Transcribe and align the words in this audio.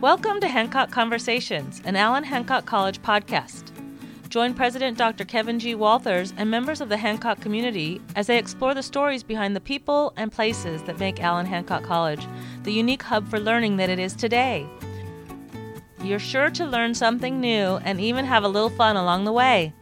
Welcome 0.00 0.40
to 0.40 0.48
Hancock 0.48 0.90
Conversations, 0.90 1.82
an 1.84 1.94
Allen 1.94 2.24
Hancock 2.24 2.64
College 2.64 3.02
podcast. 3.02 3.70
Join 4.30 4.54
President 4.54 4.96
Dr. 4.96 5.26
Kevin 5.26 5.58
G. 5.58 5.74
Walthers 5.74 6.32
and 6.38 6.50
members 6.50 6.80
of 6.80 6.88
the 6.88 6.96
Hancock 6.96 7.42
community 7.42 8.00
as 8.16 8.26
they 8.26 8.38
explore 8.38 8.72
the 8.72 8.82
stories 8.82 9.22
behind 9.22 9.54
the 9.54 9.60
people 9.60 10.14
and 10.16 10.32
places 10.32 10.82
that 10.84 10.98
make 10.98 11.22
Allen 11.22 11.44
Hancock 11.44 11.82
College 11.82 12.26
the 12.62 12.72
unique 12.72 13.02
hub 13.02 13.28
for 13.28 13.38
learning 13.38 13.76
that 13.76 13.90
it 13.90 13.98
is 13.98 14.14
today. 14.14 14.66
You're 16.02 16.18
sure 16.18 16.48
to 16.48 16.64
learn 16.64 16.94
something 16.94 17.38
new 17.38 17.76
and 17.84 18.00
even 18.00 18.24
have 18.24 18.42
a 18.42 18.48
little 18.48 18.70
fun 18.70 18.96
along 18.96 19.26
the 19.26 19.32
way. 19.32 19.74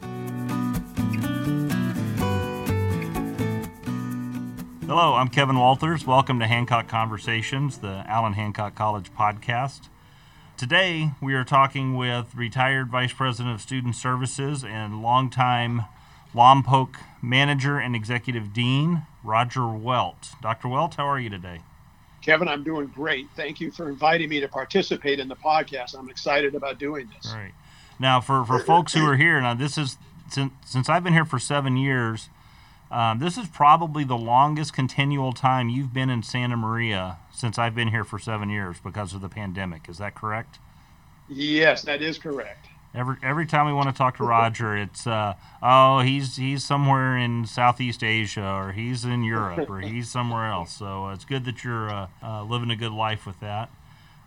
Hello, 4.89 5.14
I'm 5.14 5.29
Kevin 5.29 5.54
Walthers. 5.54 6.04
Welcome 6.04 6.40
to 6.40 6.48
Hancock 6.48 6.89
Conversations, 6.89 7.79
the 7.79 8.03
Allen 8.08 8.32
Hancock 8.32 8.75
College 8.75 9.12
podcast. 9.14 9.82
Today, 10.58 11.12
we 11.22 11.35
are 11.35 11.44
talking 11.44 11.96
with 11.96 12.35
retired 12.35 12.89
Vice 12.89 13.12
President 13.12 13.54
of 13.54 13.61
Student 13.61 13.94
Services 13.94 14.64
and 14.64 15.00
longtime 15.00 15.84
Lompoc 16.34 16.96
Manager 17.22 17.79
and 17.79 17.94
Executive 17.94 18.53
Dean, 18.53 19.07
Roger 19.22 19.68
Welt. 19.68 20.31
Dr. 20.43 20.67
Welt, 20.67 20.96
how 20.96 21.07
are 21.07 21.21
you 21.21 21.31
today? 21.31 21.61
Kevin, 22.22 22.48
I'm 22.48 22.64
doing 22.64 22.89
great. 22.89 23.29
Thank 23.36 23.61
you 23.61 23.71
for 23.71 23.89
inviting 23.89 24.31
me 24.31 24.40
to 24.40 24.48
participate 24.48 25.21
in 25.21 25.29
the 25.29 25.36
podcast. 25.36 25.96
I'm 25.96 26.11
excited 26.11 26.57
about 26.57 26.81
doing 26.81 27.09
this. 27.14 27.31
All 27.31 27.39
right. 27.39 27.54
Now, 28.00 28.20
for, 28.20 28.45
for 28.45 28.59
folks 28.59 28.95
who 28.95 29.06
are 29.06 29.17
here, 29.17 29.40
now 29.40 29.54
this 29.54 29.79
is 29.79 29.96
since, 30.29 30.53
since 30.67 30.89
I've 30.89 31.04
been 31.04 31.12
here 31.12 31.25
for 31.25 31.39
seven 31.39 31.76
years, 31.76 32.31
um, 32.91 33.19
this 33.19 33.36
is 33.36 33.48
probably 33.48 34.05
the 34.05 34.16
longest 34.16 34.72
continual 34.72 35.33
time 35.33 35.69
you've 35.69 35.92
been 35.92 36.10
in 36.10 36.22
Santa 36.22 36.56
Maria 36.56 37.19
since 37.33 37.58
I've 37.58 37.74
been 37.74 37.88
here 37.88 38.05
for 38.05 38.19
seven 38.19 38.48
years 38.48 38.78
because 38.83 39.12
of 39.14 39.20
the 39.20 39.28
pandemic. 39.28 39.89
Is 39.89 39.98
that 39.98 40.14
correct? 40.14 40.58
Yes, 41.28 41.83
that 41.83 42.00
is 42.00 42.19
correct. 42.19 42.67
Every 42.95 43.17
every 43.22 43.45
time 43.45 43.67
we 43.67 43.72
want 43.75 43.89
to 43.89 43.95
talk 43.95 44.17
to 44.17 44.25
Roger, 44.25 44.75
it's 44.75 45.06
uh, 45.06 45.34
oh 45.62 46.00
he's 46.00 46.36
he's 46.36 46.64
somewhere 46.64 47.19
in 47.19 47.45
Southeast 47.45 48.03
Asia 48.03 48.50
or 48.50 48.72
he's 48.72 49.05
in 49.05 49.23
Europe 49.23 49.69
or 49.69 49.80
he's 49.80 50.11
somewhere 50.11 50.47
else. 50.47 50.73
So 50.73 51.06
uh, 51.06 51.12
it's 51.12 51.27
good 51.27 51.45
that 51.45 51.62
you're 51.62 51.91
uh, 51.91 52.06
uh, 52.23 52.45
living 52.45 52.70
a 52.70 52.77
good 52.77 52.92
life 52.92 53.27
with 53.27 53.39
that. 53.41 53.69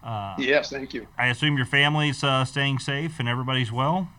Uh, 0.03 0.35
yes, 0.37 0.69
thank 0.69 0.93
you. 0.93 1.07
I 1.17 1.27
assume 1.27 1.57
your 1.57 1.65
family's 1.65 2.23
uh, 2.23 2.45
staying 2.45 2.79
safe 2.79 3.19
and 3.19 3.27
everybody's 3.27 3.71
well. 3.71 4.09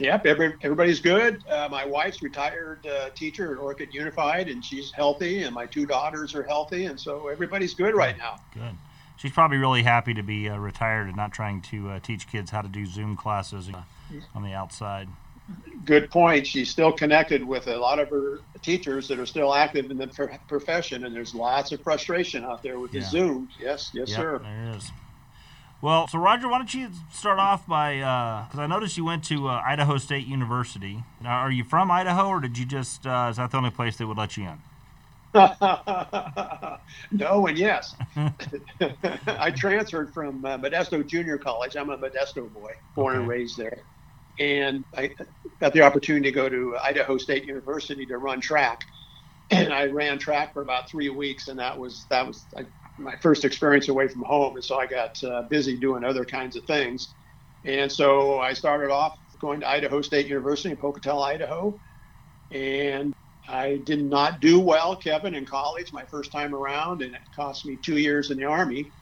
Yep, 0.00 0.24
every, 0.24 0.54
everybody's 0.62 0.98
good. 0.98 1.44
Uh, 1.46 1.68
my 1.70 1.84
wife's 1.84 2.22
retired 2.22 2.86
uh, 2.86 3.10
teacher 3.10 3.52
at 3.52 3.58
Orcutt 3.58 3.92
Unified, 3.92 4.48
and 4.48 4.64
she's 4.64 4.90
healthy, 4.90 5.42
and 5.42 5.54
my 5.54 5.66
two 5.66 5.84
daughters 5.84 6.34
are 6.34 6.42
healthy, 6.42 6.86
and 6.86 6.98
so 6.98 7.28
everybody's 7.28 7.74
good 7.74 7.94
right 7.94 8.16
now. 8.16 8.36
Good. 8.54 8.76
She's 9.18 9.32
probably 9.32 9.58
really 9.58 9.82
happy 9.82 10.14
to 10.14 10.22
be 10.22 10.48
uh, 10.48 10.56
retired 10.56 11.08
and 11.08 11.16
not 11.16 11.32
trying 11.32 11.60
to 11.62 11.90
uh, 11.90 12.00
teach 12.00 12.26
kids 12.26 12.50
how 12.50 12.62
to 12.62 12.68
do 12.68 12.86
Zoom 12.86 13.14
classes 13.14 13.68
uh, 13.68 13.82
on 14.34 14.42
the 14.42 14.54
outside. 14.54 15.08
Good 15.84 16.10
point. 16.10 16.46
She's 16.46 16.70
still 16.70 16.92
connected 16.92 17.44
with 17.44 17.66
a 17.66 17.76
lot 17.76 17.98
of 17.98 18.08
her 18.08 18.38
teachers 18.62 19.06
that 19.08 19.18
are 19.18 19.26
still 19.26 19.54
active 19.54 19.90
in 19.90 19.98
the 19.98 20.38
profession, 20.48 21.04
and 21.04 21.14
there's 21.14 21.34
lots 21.34 21.72
of 21.72 21.82
frustration 21.82 22.44
out 22.44 22.62
there 22.62 22.78
with 22.78 22.92
the. 22.92 23.02
Zoom. 23.02 23.50
Yes, 23.60 23.90
yes, 23.92 24.08
yep, 24.08 24.16
sir. 24.16 24.38
There 24.38 24.74
is. 24.74 24.90
Well, 25.82 26.08
so 26.08 26.18
Roger, 26.18 26.46
why 26.48 26.58
don't 26.58 26.74
you 26.74 26.90
start 27.10 27.38
off 27.38 27.66
by 27.66 27.94
because 27.94 28.58
uh, 28.58 28.62
I 28.62 28.66
noticed 28.66 28.98
you 28.98 29.04
went 29.04 29.24
to 29.24 29.48
uh, 29.48 29.62
Idaho 29.64 29.96
State 29.96 30.26
University. 30.26 31.04
Now, 31.22 31.38
are 31.38 31.50
you 31.50 31.64
from 31.64 31.90
Idaho, 31.90 32.28
or 32.28 32.40
did 32.40 32.58
you 32.58 32.66
just 32.66 33.06
uh, 33.06 33.28
is 33.30 33.38
that 33.38 33.50
the 33.50 33.56
only 33.56 33.70
place 33.70 33.96
they 33.96 34.04
would 34.04 34.18
let 34.18 34.36
you 34.36 34.44
in? 34.44 34.58
no 37.12 37.46
and 37.46 37.56
yes. 37.56 37.94
I 39.26 39.50
transferred 39.52 40.12
from 40.12 40.44
uh, 40.44 40.58
Modesto 40.58 41.06
Junior 41.06 41.38
College. 41.38 41.76
I'm 41.76 41.88
a 41.88 41.96
Modesto 41.96 42.52
boy, 42.52 42.72
born 42.94 43.14
okay. 43.14 43.20
and 43.20 43.28
raised 43.28 43.56
there, 43.56 43.78
and 44.38 44.84
I 44.94 45.14
got 45.60 45.72
the 45.72 45.80
opportunity 45.80 46.30
to 46.30 46.34
go 46.34 46.50
to 46.50 46.76
Idaho 46.82 47.16
State 47.16 47.44
University 47.44 48.04
to 48.06 48.18
run 48.18 48.40
track. 48.40 48.84
And 49.52 49.72
I 49.74 49.86
ran 49.86 50.16
track 50.20 50.52
for 50.52 50.62
about 50.62 50.88
three 50.88 51.08
weeks, 51.08 51.48
and 51.48 51.58
that 51.58 51.76
was 51.76 52.06
that 52.08 52.24
was 52.24 52.44
I 52.56 52.66
my 53.00 53.16
first 53.22 53.44
experience 53.44 53.88
away 53.88 54.08
from 54.08 54.22
home, 54.22 54.54
and 54.56 54.64
so 54.64 54.78
I 54.78 54.86
got 54.86 55.22
uh, 55.24 55.42
busy 55.50 55.78
doing 55.78 56.04
other 56.04 56.24
kinds 56.24 56.56
of 56.56 56.64
things. 56.64 57.14
And 57.64 57.90
so 57.90 58.38
I 58.38 58.52
started 58.52 58.90
off 58.90 59.18
going 59.40 59.60
to 59.60 59.68
Idaho 59.68 60.02
State 60.02 60.26
University 60.26 60.70
in 60.70 60.76
Pocatello, 60.76 61.22
Idaho, 61.22 61.80
and 62.50 63.12
I 63.48 63.80
did 63.84 64.04
not 64.04 64.40
do 64.40 64.60
well, 64.60 64.96
Kevin, 64.96 65.34
in 65.34 65.44
college 65.46 65.92
my 65.92 66.04
first 66.10 66.30
time 66.32 66.54
around, 66.54 67.02
and 67.02 67.14
it 67.14 67.20
cost 67.34 67.66
me 67.66 67.76
two 67.76 67.98
years 67.98 68.30
in 68.30 68.38
the 68.38 68.44
Army. 68.44 68.92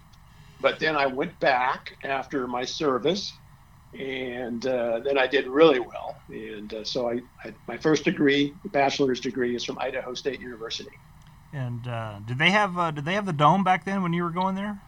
But 0.60 0.78
then 0.80 0.96
I 0.96 1.06
went 1.06 1.38
back 1.40 1.94
after 2.02 2.46
my 2.48 2.64
service, 2.64 3.40
and 3.92 4.64
uh, 4.66 5.00
then 5.04 5.18
I 5.18 5.26
did 5.26 5.46
really 5.46 5.80
well. 5.80 6.22
And 6.28 6.72
uh, 6.72 6.84
so 6.84 7.08
I, 7.10 7.20
I, 7.44 7.54
my 7.66 7.78
first 7.78 8.04
degree, 8.04 8.56
bachelor's 8.64 9.20
degree, 9.20 9.54
is 9.54 9.64
from 9.64 9.78
Idaho 9.78 10.14
State 10.14 10.40
University. 10.40 10.98
And 11.52 11.86
uh, 11.88 12.20
did 12.26 12.38
they 12.38 12.50
have 12.50 12.76
uh, 12.78 12.90
did 12.90 13.04
they 13.04 13.14
have 13.14 13.26
the 13.26 13.32
dome 13.32 13.64
back 13.64 13.84
then 13.84 14.02
when 14.02 14.12
you 14.12 14.22
were 14.22 14.30
going 14.30 14.54
there? 14.54 14.80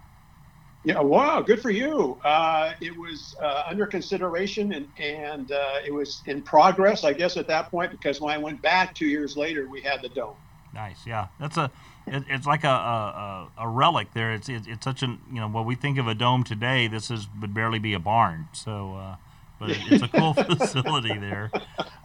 Yeah, 0.82 1.00
wow, 1.00 1.42
good 1.42 1.60
for 1.60 1.70
you. 1.70 2.18
Uh, 2.24 2.72
it 2.80 2.96
was 2.96 3.36
uh, 3.42 3.64
under 3.66 3.86
consideration 3.86 4.72
and 4.72 4.88
and 4.98 5.52
uh, 5.52 5.74
it 5.84 5.92
was 5.92 6.22
in 6.26 6.42
progress, 6.42 7.04
I 7.04 7.12
guess, 7.12 7.36
at 7.36 7.46
that 7.48 7.70
point 7.70 7.90
because 7.90 8.20
when 8.20 8.32
I 8.32 8.38
went 8.38 8.62
back 8.62 8.94
two 8.94 9.06
years 9.06 9.36
later, 9.36 9.68
we 9.68 9.80
had 9.80 10.02
the 10.02 10.08
dome. 10.08 10.36
Nice, 10.72 11.06
yeah. 11.06 11.28
That's 11.38 11.56
a 11.56 11.70
it, 12.06 12.24
it's 12.28 12.46
like 12.46 12.64
a, 12.64 12.68
a, 12.68 13.48
a 13.58 13.68
relic 13.68 14.12
there. 14.14 14.32
It's 14.32 14.48
it, 14.48 14.66
it's 14.66 14.84
such 14.84 15.02
an 15.02 15.20
you 15.30 15.40
know 15.40 15.48
what 15.48 15.66
we 15.66 15.74
think 15.74 15.98
of 15.98 16.08
a 16.08 16.14
dome 16.14 16.44
today. 16.44 16.88
This 16.88 17.10
is 17.10 17.26
would 17.40 17.54
barely 17.54 17.78
be 17.78 17.94
a 17.94 18.00
barn. 18.00 18.48
So. 18.52 18.96
Uh, 18.96 19.16
but 19.58 19.76
it's 19.90 20.02
a 20.02 20.08
cool 20.08 20.32
facility 20.56 21.18
there. 21.18 21.50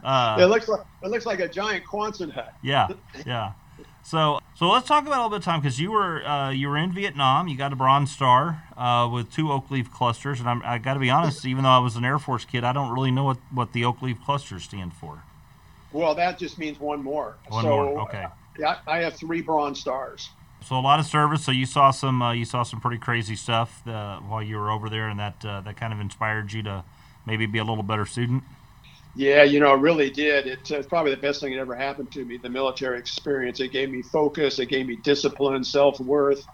Uh, 0.03 0.37
it 0.41 0.45
looks 0.47 0.67
like 0.67 0.81
it 1.01 1.09
looks 1.09 1.25
like 1.25 1.39
a 1.39 1.47
giant 1.47 1.85
Quonset 1.85 2.29
hut. 2.33 2.53
Yeah, 2.61 2.89
yeah. 3.25 3.53
So, 4.05 4.39
so 4.53 4.69
let's 4.69 4.87
talk 4.87 5.07
about 5.07 5.17
a 5.17 5.23
little 5.23 5.29
bit 5.31 5.37
of 5.37 5.45
time 5.45 5.61
because 5.61 5.79
you 5.79 5.91
were 5.91 6.23
uh, 6.23 6.51
you 6.51 6.69
were 6.69 6.77
in 6.77 6.91
Vietnam. 6.91 7.47
You 7.47 7.57
got 7.57 7.73
a 7.73 7.75
Bronze 7.75 8.11
Star 8.11 8.63
uh, 8.77 9.09
with 9.11 9.33
two 9.33 9.51
oak 9.51 9.71
leaf 9.71 9.91
clusters, 9.91 10.39
and 10.39 10.47
I'm, 10.47 10.61
I 10.63 10.77
got 10.77 10.93
to 10.93 10.99
be 10.99 11.09
honest. 11.09 11.43
Even 11.43 11.63
though 11.63 11.71
I 11.71 11.79
was 11.79 11.95
an 11.95 12.05
Air 12.05 12.19
Force 12.19 12.45
kid, 12.45 12.63
I 12.63 12.71
don't 12.71 12.93
really 12.93 13.09
know 13.09 13.23
what, 13.23 13.37
what 13.51 13.73
the 13.73 13.83
oak 13.83 14.03
leaf 14.03 14.17
clusters 14.23 14.63
stand 14.63 14.93
for. 14.93 15.23
Well, 15.91 16.13
that 16.13 16.37
just 16.37 16.59
means 16.59 16.79
one 16.79 17.01
more. 17.01 17.35
One 17.47 17.63
so, 17.63 17.69
more. 17.69 18.01
Okay. 18.01 18.27
Yeah, 18.59 18.77
I 18.85 18.99
have 18.99 19.15
three 19.15 19.41
Bronze 19.41 19.79
Stars. 19.79 20.29
So 20.63 20.77
a 20.77 20.81
lot 20.81 20.99
of 20.99 21.07
service. 21.07 21.43
So 21.43 21.51
you 21.51 21.65
saw 21.65 21.89
some 21.89 22.21
uh, 22.21 22.31
you 22.31 22.45
saw 22.45 22.61
some 22.61 22.79
pretty 22.79 22.99
crazy 22.99 23.35
stuff 23.35 23.87
uh, 23.87 24.19
while 24.19 24.43
you 24.43 24.57
were 24.57 24.69
over 24.69 24.87
there, 24.87 25.09
and 25.09 25.19
that 25.19 25.43
uh, 25.43 25.61
that 25.61 25.77
kind 25.77 25.91
of 25.91 25.99
inspired 25.99 26.53
you 26.53 26.61
to 26.61 26.83
maybe 27.25 27.47
be 27.47 27.57
a 27.57 27.63
little 27.63 27.83
better 27.83 28.05
student. 28.05 28.43
Yeah, 29.15 29.43
you 29.43 29.61
know, 29.61 29.73
it 29.73 29.79
really 29.79 30.09
did. 30.09 30.45
It's 30.45 30.71
uh, 30.71 30.83
probably 30.89 31.11
the 31.11 31.21
best 31.21 31.39
thing 31.39 31.53
that 31.53 31.59
ever 31.59 31.75
happened 31.75 32.11
to 32.11 32.25
me. 32.25 32.37
The 32.37 32.49
military 32.49 32.99
experience. 32.99 33.61
It 33.61 33.71
gave 33.71 33.89
me 33.89 34.01
focus. 34.01 34.59
It 34.59 34.67
gave 34.67 34.87
me 34.87 34.97
discipline, 34.97 35.63
self 35.63 35.99
worth. 36.01 36.45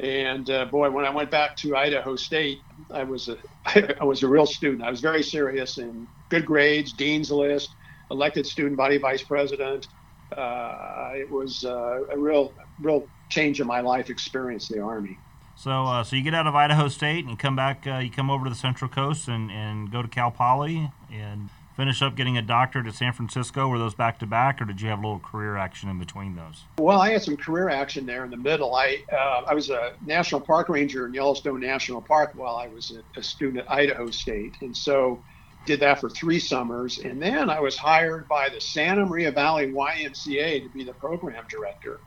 And 0.00 0.50
uh, 0.50 0.66
boy, 0.66 0.90
when 0.90 1.04
I 1.06 1.10
went 1.10 1.30
back 1.30 1.56
to 1.58 1.76
Idaho 1.76 2.16
State, 2.16 2.60
I 2.90 3.04
was 3.04 3.28
a 3.28 3.38
I 4.00 4.04
was 4.04 4.22
a 4.22 4.28
real 4.28 4.46
student. 4.46 4.82
I 4.82 4.90
was 4.90 5.00
very 5.00 5.22
serious 5.22 5.78
in 5.78 6.06
good 6.28 6.44
grades, 6.44 6.92
dean's 6.92 7.30
list, 7.30 7.70
elected 8.10 8.46
student 8.46 8.76
body 8.76 8.98
vice 8.98 9.22
president. 9.22 9.88
Uh, 10.36 11.12
it 11.14 11.30
was 11.30 11.64
uh, 11.64 12.00
a 12.10 12.18
real 12.18 12.52
real 12.80 13.08
change 13.30 13.60
in 13.62 13.66
my 13.66 13.80
life 13.80 14.10
experience. 14.10 14.68
The 14.68 14.80
Army. 14.80 15.18
So, 15.56 15.84
uh, 15.84 16.02
so 16.02 16.16
you 16.16 16.22
get 16.22 16.34
out 16.34 16.48
of 16.48 16.54
Idaho 16.56 16.88
State 16.88 17.24
and 17.26 17.38
come 17.38 17.54
back. 17.54 17.86
Uh, 17.86 17.98
you 17.98 18.10
come 18.10 18.28
over 18.28 18.44
to 18.44 18.50
the 18.50 18.56
Central 18.56 18.90
Coast 18.90 19.28
and, 19.28 19.52
and 19.52 19.90
go 19.90 20.02
to 20.02 20.08
Cal 20.08 20.32
Poly 20.32 20.90
and 21.12 21.48
finish 21.76 22.02
up 22.02 22.14
getting 22.14 22.36
a 22.36 22.42
doctorate 22.42 22.86
at 22.86 22.94
San 22.94 23.12
Francisco? 23.12 23.68
Were 23.68 23.78
those 23.78 23.94
back 23.94 24.18
to 24.20 24.26
back, 24.26 24.60
or 24.60 24.64
did 24.64 24.80
you 24.80 24.88
have 24.88 24.98
a 24.98 25.02
little 25.02 25.20
career 25.20 25.56
action 25.56 25.88
in 25.88 25.98
between 25.98 26.36
those? 26.36 26.64
Well, 26.78 27.00
I 27.00 27.10
had 27.10 27.22
some 27.22 27.36
career 27.36 27.68
action 27.68 28.06
there 28.06 28.24
in 28.24 28.30
the 28.30 28.36
middle. 28.36 28.74
I 28.74 29.02
uh, 29.12 29.42
I 29.46 29.54
was 29.54 29.70
a 29.70 29.94
national 30.04 30.40
park 30.40 30.68
ranger 30.68 31.06
in 31.06 31.14
Yellowstone 31.14 31.60
National 31.60 32.00
Park 32.00 32.32
while 32.34 32.56
I 32.56 32.68
was 32.68 32.92
a, 32.92 33.18
a 33.18 33.22
student 33.22 33.64
at 33.64 33.70
Idaho 33.70 34.10
State, 34.10 34.54
and 34.60 34.76
so 34.76 35.22
did 35.66 35.80
that 35.80 36.00
for 36.00 36.10
three 36.10 36.38
summers. 36.38 36.98
And 36.98 37.20
then 37.20 37.48
I 37.48 37.60
was 37.60 37.76
hired 37.76 38.28
by 38.28 38.48
the 38.48 38.60
Santa 38.60 39.06
Maria 39.06 39.32
Valley 39.32 39.72
YMCA 39.72 40.62
to 40.62 40.68
be 40.68 40.84
the 40.84 40.92
program 40.92 41.44
director. 41.48 42.00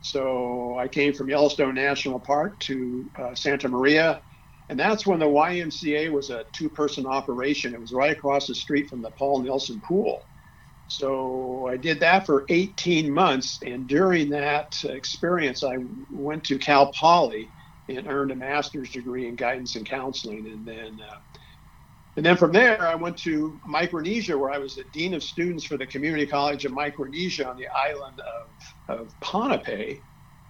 So 0.00 0.78
I 0.78 0.88
came 0.88 1.12
from 1.12 1.28
Yellowstone 1.28 1.74
National 1.74 2.18
Park 2.18 2.58
to 2.60 3.10
uh, 3.16 3.34
Santa 3.34 3.68
Maria 3.68 4.20
and 4.68 4.78
that's 4.78 5.06
when 5.06 5.18
the 5.18 5.26
YMCA 5.26 6.10
was 6.12 6.30
a 6.30 6.44
two 6.52 6.68
person 6.68 7.06
operation. 7.06 7.74
It 7.74 7.80
was 7.80 7.92
right 7.92 8.12
across 8.12 8.46
the 8.46 8.54
street 8.54 8.88
from 8.90 9.00
the 9.00 9.10
Paul 9.12 9.42
Nelson 9.42 9.80
Pool. 9.80 10.22
So 10.88 11.68
I 11.70 11.76
did 11.76 12.00
that 12.00 12.26
for 12.26 12.44
18 12.48 13.12
months. 13.12 13.58
And 13.64 13.86
during 13.86 14.30
that 14.30 14.74
experience, 14.84 15.62
I 15.62 15.76
went 16.10 16.44
to 16.44 16.58
Cal 16.58 16.92
Poly 16.92 17.52
and 17.88 18.06
earned 18.08 18.32
a 18.32 18.36
master's 18.36 18.90
degree 18.90 19.26
in 19.28 19.36
guidance 19.36 19.76
and 19.76 19.86
counseling. 19.86 20.46
And 20.46 20.66
then, 20.66 20.98
uh, 21.00 21.18
and 22.16 22.24
then 22.24 22.36
from 22.36 22.52
there, 22.52 22.86
I 22.86 22.94
went 22.94 23.18
to 23.18 23.60
Micronesia, 23.66 24.36
where 24.36 24.50
I 24.50 24.58
was 24.58 24.74
the 24.74 24.84
dean 24.92 25.14
of 25.14 25.22
students 25.22 25.64
for 25.64 25.76
the 25.76 25.86
Community 25.86 26.26
College 26.26 26.64
of 26.64 26.72
Micronesia 26.72 27.48
on 27.48 27.56
the 27.56 27.68
island 27.68 28.20
of, 28.88 28.98
of 28.98 29.12
Ponape 29.20 30.02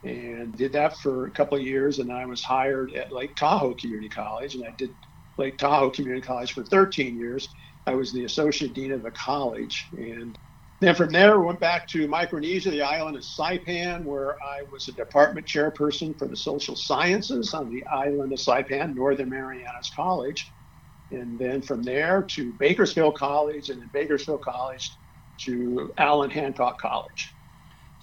and 0.03 0.57
did 0.57 0.73
that 0.73 0.99
for 0.99 1.27
a 1.27 1.31
couple 1.33 1.59
of 1.59 1.65
years. 1.65 1.99
And 1.99 2.13
I 2.13 2.27
was 2.27 2.43
hired 2.43 2.93
at 2.95 3.13
Lake 3.13 3.37
Tahoe 3.37 3.75
Community 3.75 4.09
College, 4.09 4.55
and 4.55 4.65
I 4.65 4.73
did 4.77 4.97
Lake 5.39 5.59
Tahoe 5.59 5.91
Community 5.91 6.25
College 6.27 6.53
for 6.53 6.65
13 6.65 7.17
years. 7.17 7.49
I 7.87 7.95
was 7.95 8.13
the 8.13 8.25
associate 8.25 8.75
dean 8.75 8.93
of 8.93 9.03
the 9.03 9.11
college, 9.11 9.89
and 9.93 10.39
then 10.81 10.95
from 10.95 11.11
there, 11.11 11.41
we 11.41 11.47
went 11.47 11.59
back 11.59 11.89
to 11.89 12.07
Micronesia, 12.07 12.71
the 12.71 12.83
island 12.83 13.17
of 13.17 13.23
Saipan, 13.23 14.05
where 14.05 14.37
I 14.45 14.63
was 14.71 14.87
a 14.87 14.93
department 14.93 15.47
chairperson 15.47 16.17
for 16.17 16.29
the 16.29 16.37
social 16.37 16.77
sciences 16.77 17.53
on 17.53 17.69
the 17.69 17.85
island 17.87 18.33
of 18.33 18.39
Saipan, 18.39 18.95
Northern 18.95 19.29
Marianas 19.29 19.91
College. 19.95 20.55
And 21.11 21.39
then 21.39 21.63
from 21.63 21.83
there 21.83 22.23
to 22.31 22.53
Bakersfield 22.53 23.17
College, 23.17 23.71
and 23.71 23.81
then 23.81 23.91
Bakersfield 23.93 24.43
College 24.43 24.99
to 25.39 25.91
Allen 25.99 26.31
Hancock 26.31 26.79
College. 26.81 27.38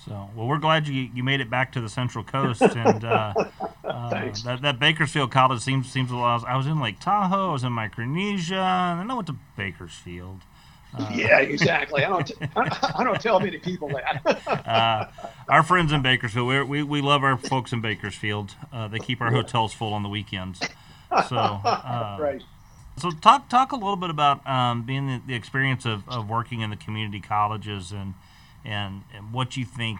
So, 0.05 0.29
well, 0.35 0.47
we're 0.47 0.59
glad 0.59 0.87
you 0.87 1.09
you 1.13 1.23
made 1.23 1.41
it 1.41 1.49
back 1.49 1.71
to 1.73 1.81
the 1.81 1.89
Central 1.89 2.23
Coast, 2.35 2.61
and 2.61 3.03
uh, 3.03 3.33
uh, 3.83 4.31
that, 4.43 4.61
that 4.61 4.79
Bakersfield 4.79 5.31
College 5.31 5.61
seems 5.61 5.91
seems 5.91 6.11
a 6.11 6.15
lot. 6.15 6.45
I 6.47 6.55
was 6.57 6.67
in 6.67 6.79
Lake 6.79 6.99
Tahoe, 6.99 7.49
I 7.49 7.53
was 7.53 7.63
in 7.63 7.73
Micronesia, 7.73 8.55
and 8.55 8.99
then 8.99 9.11
I 9.11 9.13
went 9.15 9.27
to 9.27 9.35
Bakersfield. 9.57 10.41
Uh, 10.97 11.11
yeah, 11.13 11.39
exactly. 11.39 12.05
I 12.05 12.09
don't 12.09 12.31
I, 12.55 12.93
I, 12.99 13.03
don't 13.03 13.19
tell 13.19 13.39
many 13.39 13.57
people 13.57 13.89
that. 13.89 14.21
Uh, 14.65 15.07
our 15.49 15.63
friends 15.63 15.91
in 15.91 16.01
Bakersfield, 16.01 16.47
we 16.47 16.61
we 16.63 16.83
we 16.83 17.01
love 17.01 17.23
our 17.23 17.37
folks 17.37 17.73
in 17.73 17.81
Bakersfield. 17.81 18.55
Uh, 18.71 18.87
they 18.87 18.99
keep 18.99 19.21
our 19.21 19.31
hotels 19.31 19.73
full 19.73 19.93
on 19.93 20.03
the 20.03 20.09
weekends. 20.09 20.59
So 21.29 21.35
uh, 21.37 22.17
right. 22.19 22.43
So 22.97 23.11
talk 23.11 23.49
talk 23.49 23.71
a 23.71 23.75
little 23.75 23.95
bit 23.95 24.09
about 24.09 24.45
um, 24.47 24.83
being 24.83 25.07
the, 25.07 25.21
the 25.27 25.33
experience 25.33 25.85
of, 25.85 26.07
of 26.07 26.29
working 26.29 26.61
in 26.61 26.69
the 26.69 26.75
community 26.75 27.19
colleges 27.19 27.91
and 27.91 28.13
and, 28.65 29.03
and 29.13 29.31
what 29.31 29.51
do 29.51 29.59
you 29.59 29.65
think 29.65 29.99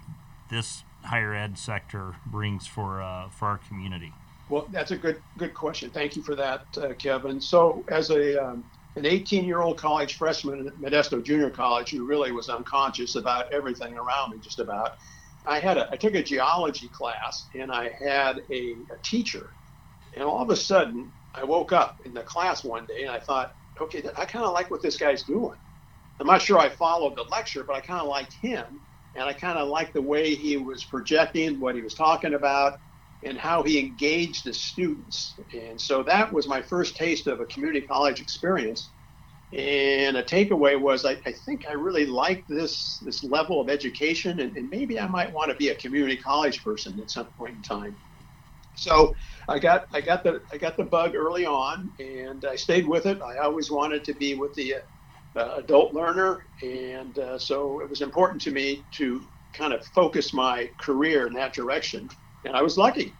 this 0.50 0.84
higher 1.06 1.34
ed 1.34 1.58
sector 1.58 2.16
brings 2.26 2.68
for 2.68 3.02
uh, 3.02 3.30
for 3.30 3.48
our 3.48 3.58
community. 3.58 4.12
Well, 4.50 4.68
that's 4.72 4.92
a 4.92 4.98
good 4.98 5.22
good 5.38 5.54
question. 5.54 5.90
Thank 5.90 6.16
you 6.16 6.24
for 6.24 6.36
that, 6.36 6.66
uh, 6.78 6.94
Kevin. 6.94 7.40
So, 7.40 7.84
as 7.88 8.10
a 8.10 8.44
um, 8.44 8.64
an 8.96 9.06
18 9.06 9.46
year 9.46 9.62
old 9.62 9.78
college 9.78 10.18
freshman 10.18 10.68
at 10.68 10.76
Modesto 10.76 11.24
Junior 11.24 11.50
College 11.50 11.92
who 11.92 12.06
really 12.06 12.32
was 12.32 12.50
unconscious 12.50 13.16
about 13.16 13.52
everything 13.52 13.98
around 13.98 14.32
me, 14.32 14.38
just 14.42 14.60
about, 14.60 14.98
I 15.46 15.60
had 15.60 15.78
a 15.78 15.90
I 15.92 15.96
took 15.96 16.16
a 16.16 16.24
geology 16.24 16.90
class 16.90 17.46
and 17.54 17.72
I 17.72 17.90
had 17.90 18.44
a, 18.52 18.76
a 18.92 18.98
teacher, 19.04 19.50
and 20.14 20.24
all 20.24 20.42
of 20.42 20.50
a 20.50 20.56
sudden 20.56 21.12
I 21.34 21.44
woke 21.44 21.72
up 21.72 22.00
in 22.06 22.14
the 22.14 22.22
class 22.22 22.64
one 22.64 22.86
day 22.86 23.04
and 23.04 23.12
I 23.12 23.20
thought, 23.20 23.56
okay, 23.82 24.04
I 24.16 24.26
kind 24.26 24.46
of 24.46 24.54
like 24.54 24.72
what 24.72 24.82
this 24.82 24.98
guy's 24.98 25.24
doing. 25.24 25.58
I'm 26.20 26.28
not 26.28 26.42
sure 26.42 26.58
I 26.58 26.70
followed 26.70 27.16
the 27.18 27.26
lecture, 27.30 27.64
but 27.66 27.76
I 27.76 27.82
kind 27.82 28.02
of 28.02 28.08
liked 28.08 28.34
him, 28.40 28.82
and 29.16 29.24
I 29.26 29.34
kind 29.34 29.58
of 29.58 29.68
liked 29.68 29.94
the 29.94 30.02
way 30.02 30.36
he 30.36 30.58
was 30.58 30.86
projecting 30.86 31.60
what 31.60 31.76
he 31.76 31.82
was 31.82 31.94
talking 31.96 32.34
about 32.34 32.80
and 33.24 33.38
how 33.38 33.64
he 33.64 33.80
engaged 33.80 34.46
the 34.46 34.54
students. 34.54 35.38
And 35.54 35.80
so 35.80 36.04
that 36.04 36.32
was 36.32 36.48
my 36.48 36.62
first 36.62 36.96
taste 36.96 37.28
of 37.28 37.40
a 37.40 37.46
community 37.46 37.86
college 37.88 38.22
experience. 38.22 38.94
And 39.52 40.18
a 40.18 40.24
takeaway 40.24 40.80
was 40.80 41.06
I, 41.06 41.18
I 41.26 41.34
think 41.46 41.66
I 41.70 41.74
really 41.74 42.06
like 42.06 42.46
this 42.48 43.00
this 43.06 43.24
level 43.24 43.62
of 43.62 43.70
education, 43.70 44.40
and, 44.42 44.58
and 44.58 44.70
maybe 44.70 45.00
I 45.00 45.08
might 45.08 45.32
want 45.34 45.52
to 45.52 45.56
be 45.58 45.70
a 45.70 45.76
community 45.76 46.18
college 46.18 46.64
person 46.64 47.00
at 47.00 47.10
some 47.12 47.28
point 47.38 47.56
in 47.56 47.62
time. 47.62 47.96
So 48.76 49.16
I 49.48 49.60
got 49.60 49.86
I 49.94 50.02
got 50.02 50.24
the 50.24 50.42
I 50.52 50.58
got 50.58 50.78
the 50.78 50.84
bug 50.84 51.16
early 51.16 51.46
on, 51.46 51.92
and 52.00 52.44
I 52.46 52.56
stayed 52.56 52.88
with 52.88 53.06
it. 53.06 53.22
I 53.22 53.38
always 53.38 53.72
wanted 53.72 54.04
to 54.06 54.14
be 54.16 54.36
with 54.36 54.54
the 54.56 54.76
adult 55.36 55.94
learner, 55.94 56.46
and 56.62 57.18
uh, 57.20 57.38
so 57.38 57.82
it 57.82 57.90
was 57.90 58.02
important 58.02 58.42
to 58.44 58.52
me 58.52 58.84
to 58.94 59.22
kind 59.54 59.74
of 59.74 59.86
focus 59.88 60.34
my 60.34 60.70
career 60.80 61.28
in 61.28 61.34
that 61.34 61.54
direction. 61.54 62.10
And 62.46 62.56
I 62.56 62.62
was 62.62 62.78
lucky. 62.78 63.14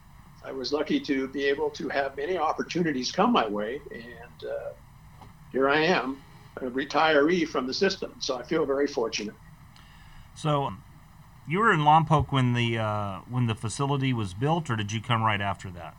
I 0.44 0.52
was 0.52 0.72
lucky 0.72 1.00
to 1.02 1.28
be 1.30 1.46
able 1.46 1.70
to 1.72 1.90
have 1.90 2.16
many 2.16 2.38
opportunities 2.38 3.12
come 3.12 3.32
my 3.32 3.48
way, 3.48 3.82
and 3.92 4.50
uh, 4.50 5.26
here 5.52 5.70
I 5.70 5.80
am, 5.80 6.22
a 6.58 6.66
retiree 6.66 7.48
from 7.48 7.66
the 7.66 7.74
system. 7.74 8.14
So 8.20 8.38
I 8.38 8.44
feel 8.44 8.66
very 8.66 8.88
fortunate. 8.88 9.36
So, 10.36 10.72
you 11.48 11.60
were 11.60 11.74
in 11.74 11.80
Lompoc 11.80 12.32
when 12.32 12.54
the 12.54 12.78
uh, 12.78 13.20
when 13.30 13.48
the 13.48 13.56
facility 13.56 14.14
was 14.14 14.34
built, 14.34 14.70
or 14.70 14.76
did 14.76 14.92
you 14.92 15.02
come 15.02 15.24
right 15.24 15.42
after 15.42 15.70
that? 15.72 15.96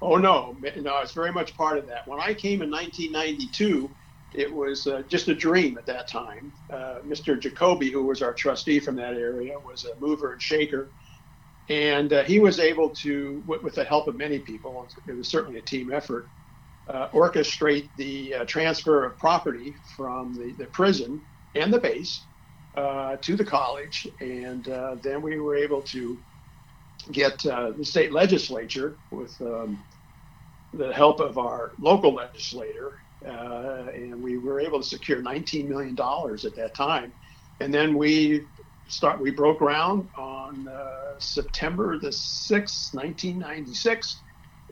Oh 0.00 0.16
no, 0.16 0.56
no, 0.76 0.98
it's 0.98 1.12
very 1.12 1.32
much 1.32 1.56
part 1.56 1.78
of 1.78 1.86
that. 1.88 2.06
When 2.06 2.20
I 2.20 2.34
came 2.34 2.62
in 2.62 2.70
1992 2.70 3.90
it 4.36 4.52
was 4.52 4.86
uh, 4.86 5.02
just 5.08 5.28
a 5.28 5.34
dream 5.34 5.78
at 5.78 5.86
that 5.86 6.08
time. 6.08 6.52
Uh, 6.70 6.96
Mr. 7.06 7.40
Jacoby, 7.40 7.90
who 7.90 8.04
was 8.04 8.20
our 8.20 8.34
trustee 8.34 8.78
from 8.78 8.94
that 8.96 9.14
area, 9.14 9.58
was 9.58 9.84
a 9.84 9.98
mover 9.98 10.32
and 10.32 10.42
shaker. 10.42 10.90
And 11.68 12.12
uh, 12.12 12.22
he 12.22 12.38
was 12.38 12.60
able 12.60 12.90
to, 12.96 13.42
with, 13.46 13.74
the 13.74 13.84
help 13.84 14.08
of 14.08 14.16
many 14.16 14.38
people, 14.38 14.88
it 15.08 15.16
was 15.16 15.28
certainly 15.28 15.58
a 15.58 15.62
team 15.62 15.92
effort, 15.92 16.28
uh, 16.88 17.08
orchestrate 17.08 17.90
the 17.96 18.34
uh, 18.34 18.44
transfer 18.44 19.04
of 19.04 19.18
property 19.18 19.74
from 19.96 20.34
the, 20.34 20.52
the 20.58 20.66
prison 20.66 21.20
and 21.54 21.72
the 21.72 21.80
base 21.80 22.26
uh, 22.76 23.16
to 23.22 23.36
the 23.36 23.44
college. 23.44 24.06
And 24.20 24.64
then 25.02 25.22
we 25.22 25.40
were 25.40 25.56
able 25.56 25.82
to 25.82 26.18
get 27.10 27.38
the 27.42 27.74
state 27.82 28.12
legislature 28.12 28.98
with 29.10 29.34
um, 29.40 29.82
the 30.74 30.92
help 30.92 31.20
of 31.20 31.38
our 31.38 31.72
local 31.80 32.14
legislator 32.14 32.92
uh, 33.26 33.90
and 33.92 34.22
we 34.22 34.38
were 34.38 34.60
able 34.60 34.80
to 34.80 34.86
secure 34.86 35.20
19 35.20 35.68
million 35.68 35.94
dollars 35.94 36.44
at 36.44 36.54
that 36.56 36.74
time. 36.74 37.12
And 37.60 37.72
then 37.72 37.96
we 37.96 38.44
start 38.88 39.20
we 39.20 39.30
broke 39.30 39.58
ground 39.58 40.08
on 40.16 40.68
uh, 40.68 41.18
September 41.18 41.98
the 41.98 42.08
6th, 42.08 42.94
1996, 42.94 44.16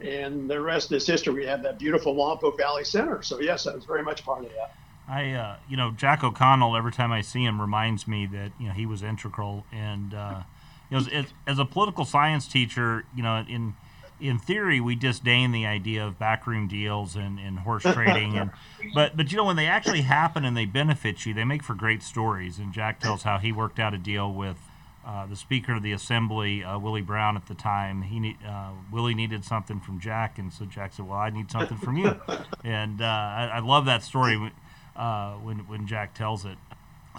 and 0.01 0.49
the 0.49 0.59
rest 0.59 0.91
is 0.91 1.05
history. 1.05 1.33
We 1.33 1.45
have 1.45 1.63
that 1.63 1.79
beautiful 1.79 2.15
Lompoc 2.15 2.57
Valley 2.57 2.83
Center. 2.83 3.21
So 3.21 3.39
yes, 3.39 3.67
I 3.67 3.75
was 3.75 3.85
very 3.85 4.03
much 4.03 4.23
part 4.23 4.45
of 4.45 4.51
that. 4.51 4.75
I, 5.07 5.31
uh, 5.33 5.57
you 5.69 5.77
know, 5.77 5.91
Jack 5.91 6.23
O'Connell. 6.23 6.75
Every 6.75 6.91
time 6.91 7.11
I 7.11 7.21
see 7.21 7.43
him, 7.43 7.61
reminds 7.61 8.07
me 8.07 8.25
that 8.27 8.51
you 8.59 8.67
know 8.67 8.73
he 8.73 8.85
was 8.85 9.03
integral. 9.03 9.65
And 9.71 10.13
uh, 10.13 10.41
you 10.89 10.97
know, 10.97 11.05
as, 11.11 11.27
as, 11.45 11.59
a 11.59 11.65
political 11.65 12.05
science 12.05 12.47
teacher, 12.47 13.05
you 13.15 13.21
know, 13.21 13.45
in 13.47 13.75
in 14.19 14.39
theory, 14.39 14.79
we 14.79 14.95
disdain 14.95 15.51
the 15.51 15.65
idea 15.65 16.05
of 16.05 16.17
backroom 16.17 16.67
deals 16.67 17.15
and, 17.15 17.39
and 17.39 17.59
horse 17.59 17.83
trading, 17.83 18.37
and 18.37 18.51
but 18.93 19.17
but 19.17 19.31
you 19.31 19.37
know 19.37 19.43
when 19.43 19.55
they 19.55 19.67
actually 19.67 20.01
happen 20.01 20.45
and 20.45 20.55
they 20.55 20.65
benefit 20.65 21.25
you, 21.25 21.33
they 21.33 21.43
make 21.43 21.63
for 21.63 21.73
great 21.73 22.01
stories. 22.01 22.57
And 22.59 22.73
Jack 22.73 22.99
tells 22.99 23.23
how 23.23 23.37
he 23.37 23.51
worked 23.51 23.79
out 23.79 23.93
a 23.93 23.97
deal 23.97 24.33
with 24.33 24.57
uh, 25.05 25.25
the 25.27 25.35
Speaker 25.35 25.73
of 25.73 25.83
the 25.83 25.91
Assembly, 25.91 26.63
uh, 26.63 26.79
Willie 26.79 27.01
Brown, 27.01 27.35
at 27.35 27.45
the 27.47 27.53
time. 27.53 28.01
He 28.03 28.19
need, 28.19 28.37
uh, 28.47 28.71
Willie 28.91 29.13
needed 29.13 29.45
something 29.45 29.79
from 29.79 29.99
Jack, 29.99 30.39
and 30.39 30.51
so 30.51 30.65
Jack 30.65 30.93
said, 30.93 31.07
"Well, 31.07 31.19
I 31.19 31.29
need 31.29 31.51
something 31.51 31.77
from 31.77 31.97
you." 31.97 32.19
and 32.63 33.01
uh, 33.01 33.05
I, 33.05 33.51
I, 33.55 33.59
love 33.59 33.85
that 33.85 34.03
story 34.03 34.51
uh, 34.95 35.33
when 35.35 35.59
when 35.67 35.87
Jack 35.87 36.15
tells 36.15 36.45
it. 36.45 36.57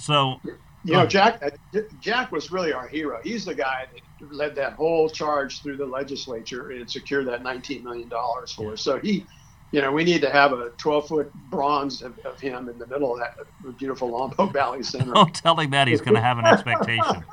So 0.01 0.41
you 0.87 0.93
know, 0.93 1.07
Jack 1.07 1.43
uh, 1.43 1.81
Jack 2.01 2.31
was 2.31 2.53
really 2.53 2.73
our 2.73 2.87
hero. 2.87 3.21
He's 3.23 3.45
the 3.45 3.55
guy 3.55 3.87
that 3.93 4.33
led 4.33 4.55
that 4.55 4.75
whole 4.75 5.09
charge 5.09 5.61
through 5.63 5.77
the 5.79 5.87
legislature 5.87 6.71
and 6.71 6.89
secured 6.89 7.27
that 7.27 7.43
19 7.43 7.83
million 7.83 8.09
dollars 8.09 8.53
for 8.53 8.73
us. 8.73 8.83
So 8.83 8.99
he, 9.01 9.27
you 9.73 9.81
know, 9.81 9.91
we 9.91 10.05
need 10.05 10.21
to 10.23 10.31
have 10.31 10.53
a 10.53 10.71
12 10.79 11.09
foot 11.09 11.35
bronze 11.51 12.03
of, 12.03 12.17
of, 12.21 12.41
him 12.41 12.69
in 12.69 12.79
the 12.79 12.87
middle 12.87 13.15
of 13.15 13.19
that 13.19 13.37
beautiful 13.79 14.11
Lompoc 14.11 14.53
Valley 14.53 14.85
Center. 14.85 15.13
Don't 15.13 15.35
tell 15.35 15.59
him 15.59 15.71
that 15.71 15.89
he's 15.89 16.01
going 16.01 16.15
to 16.15 16.21
have 16.21 16.39
an 16.39 16.47
expectation. 16.47 17.25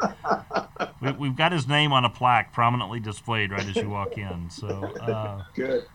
we, 1.20 1.28
have 1.28 1.38
got 1.38 1.52
his 1.52 1.68
name 1.68 1.94
on 1.94 2.06
a 2.06 2.10
plaque 2.10 2.52
prominently 2.54 3.00
displayed 3.00 3.52
right 3.52 3.66
as 3.66 3.76
you 3.76 3.90
walk 3.90 4.18
in. 4.18 4.50
So 4.50 4.68
uh, 4.68 5.44
good. 5.54 5.86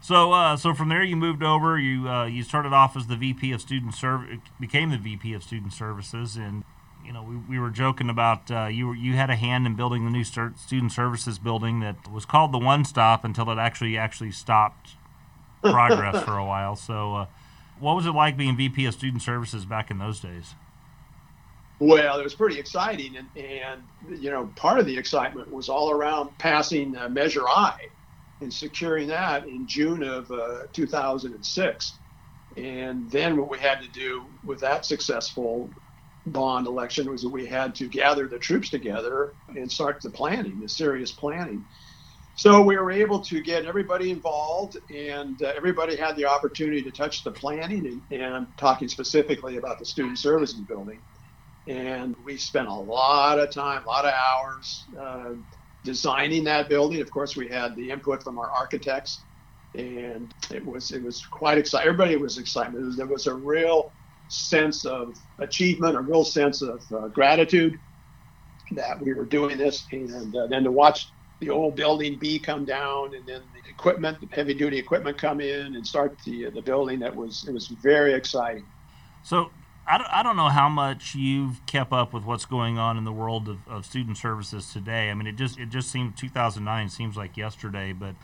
so 0.00 0.32
uh, 0.32 0.56
so 0.56 0.74
from 0.74 0.88
there 0.88 1.04
you 1.04 1.16
moved 1.16 1.44
over. 1.44 1.78
You 1.78 2.08
uh, 2.08 2.26
you 2.26 2.42
started 2.42 2.72
off 2.72 2.96
as 2.96 3.06
the 3.06 3.16
VP 3.16 3.52
of 3.52 3.60
Student 3.60 3.94
Service, 3.94 4.38
became 4.58 4.90
the 4.90 4.98
VP 4.98 5.34
of 5.34 5.44
Student 5.44 5.72
Services, 5.72 6.36
and 6.36 6.64
you 7.04 7.12
know, 7.12 7.22
we, 7.22 7.36
we 7.36 7.58
were 7.58 7.70
joking 7.70 8.08
about 8.10 8.50
uh, 8.50 8.66
you 8.66 8.92
you 8.92 9.14
had 9.14 9.30
a 9.30 9.36
hand 9.36 9.66
in 9.66 9.74
building 9.74 10.04
the 10.04 10.10
new 10.10 10.24
student 10.24 10.92
services 10.92 11.38
building 11.38 11.80
that 11.80 12.10
was 12.10 12.24
called 12.24 12.52
the 12.52 12.58
One 12.58 12.84
Stop 12.84 13.24
until 13.24 13.50
it 13.50 13.58
actually 13.58 13.96
actually 13.96 14.32
stopped 14.32 14.90
progress 15.62 16.22
for 16.22 16.36
a 16.36 16.44
while. 16.44 16.76
So, 16.76 17.14
uh, 17.14 17.26
what 17.78 17.96
was 17.96 18.06
it 18.06 18.12
like 18.12 18.36
being 18.36 18.56
VP 18.56 18.84
of 18.86 18.94
Student 18.94 19.22
Services 19.22 19.64
back 19.64 19.90
in 19.90 19.98
those 19.98 20.20
days? 20.20 20.54
Well, 21.78 22.20
it 22.20 22.22
was 22.22 22.34
pretty 22.34 22.58
exciting, 22.58 23.16
and, 23.16 23.28
and 23.42 24.22
you 24.22 24.30
know, 24.30 24.52
part 24.54 24.78
of 24.78 24.84
the 24.84 24.96
excitement 24.96 25.50
was 25.50 25.70
all 25.70 25.90
around 25.90 26.36
passing 26.36 26.94
uh, 26.94 27.08
Measure 27.08 27.48
I 27.48 27.88
and 28.40 28.52
securing 28.52 29.08
that 29.08 29.46
in 29.46 29.66
June 29.66 30.02
of 30.02 30.30
uh, 30.30 30.66
2006. 30.72 31.92
And 32.56 33.10
then 33.10 33.36
what 33.36 33.50
we 33.50 33.58
had 33.58 33.80
to 33.80 33.88
do 33.88 34.24
with 34.44 34.60
that 34.60 34.84
successful 34.84 35.70
bond 36.26 36.66
election 36.66 37.10
was 37.10 37.22
that 37.22 37.30
we 37.30 37.46
had 37.46 37.74
to 37.76 37.88
gather 37.88 38.28
the 38.28 38.38
troops 38.38 38.70
together 38.70 39.34
and 39.48 39.70
start 39.70 40.00
the 40.02 40.10
planning, 40.10 40.60
the 40.60 40.68
serious 40.68 41.12
planning. 41.12 41.64
So 42.34 42.62
we 42.62 42.76
were 42.76 42.90
able 42.90 43.20
to 43.24 43.42
get 43.42 43.66
everybody 43.66 44.10
involved, 44.10 44.78
and 44.88 45.40
uh, 45.42 45.52
everybody 45.56 45.96
had 45.96 46.16
the 46.16 46.26
opportunity 46.26 46.82
to 46.82 46.90
touch 46.90 47.22
the 47.22 47.32
planning. 47.32 47.86
And, 47.86 48.22
and, 48.22 48.34
I'm 48.34 48.48
talking 48.56 48.88
specifically 48.88 49.56
about 49.56 49.78
the 49.78 49.84
student 49.84 50.18
services 50.18 50.60
building. 50.60 51.02
And 51.66 52.14
we 52.24 52.38
spent 52.38 52.68
a 52.68 52.74
lot 52.74 53.38
of 53.38 53.52
time, 53.52 53.84
a 53.84 53.86
lot 53.86 54.06
of 54.06 54.14
hours, 54.14 54.88
uh, 54.98 55.32
designing 55.84 56.44
that 56.44 56.68
building. 56.68 57.00
Of 57.00 57.10
course, 57.10 57.36
we 57.36 57.48
had 57.48 57.76
the 57.76 57.90
input 57.90 58.22
from 58.22 58.38
our 58.38 58.50
architects, 58.50 59.26
and 59.74 60.32
it 60.50 60.64
was 60.64 60.92
it 60.92 61.02
was 61.02 61.24
quite 61.26 61.58
exciting. 61.58 61.88
Everybody 61.88 62.16
was 62.16 62.38
excited. 62.38 62.74
There 62.96 63.06
was 63.06 63.26
a 63.26 63.34
real 63.34 63.92
sense 64.30 64.84
of 64.84 65.16
achievement, 65.38 65.96
a 65.96 66.00
real 66.00 66.24
sense 66.24 66.62
of 66.62 66.80
uh, 66.92 67.08
gratitude 67.08 67.78
that 68.72 69.00
we 69.00 69.12
were 69.12 69.24
doing 69.24 69.58
this, 69.58 69.86
and 69.92 70.34
uh, 70.36 70.46
then 70.46 70.64
to 70.64 70.70
watch 70.70 71.08
the 71.40 71.50
old 71.50 71.74
building 71.74 72.18
B 72.18 72.38
come 72.38 72.64
down, 72.64 73.14
and 73.14 73.26
then 73.26 73.42
the 73.54 73.70
equipment, 73.70 74.20
the 74.20 74.28
heavy 74.34 74.54
duty 74.54 74.78
equipment, 74.78 75.18
come 75.18 75.40
in 75.40 75.74
and 75.74 75.86
start 75.86 76.16
the 76.24 76.46
uh, 76.46 76.50
the 76.50 76.62
building. 76.62 77.00
That 77.00 77.14
was 77.14 77.46
it 77.48 77.52
was 77.52 77.68
very 77.68 78.14
exciting. 78.14 78.64
So 79.22 79.50
I 79.86 79.98
don't, 79.98 80.10
I 80.12 80.22
don't 80.22 80.36
know 80.36 80.48
how 80.48 80.68
much 80.68 81.14
you've 81.14 81.64
kept 81.66 81.92
up 81.92 82.12
with 82.12 82.24
what's 82.24 82.44
going 82.44 82.78
on 82.78 82.96
in 82.96 83.04
the 83.04 83.12
world 83.12 83.48
of, 83.48 83.58
of 83.66 83.84
student 83.84 84.18
services 84.18 84.72
today. 84.72 85.10
I 85.10 85.14
mean, 85.14 85.26
it 85.26 85.36
just 85.36 85.58
it 85.58 85.70
just 85.70 85.90
seemed 85.90 86.16
2009 86.16 86.88
seems 86.90 87.16
like 87.16 87.36
yesterday, 87.36 87.92
but 87.92 88.14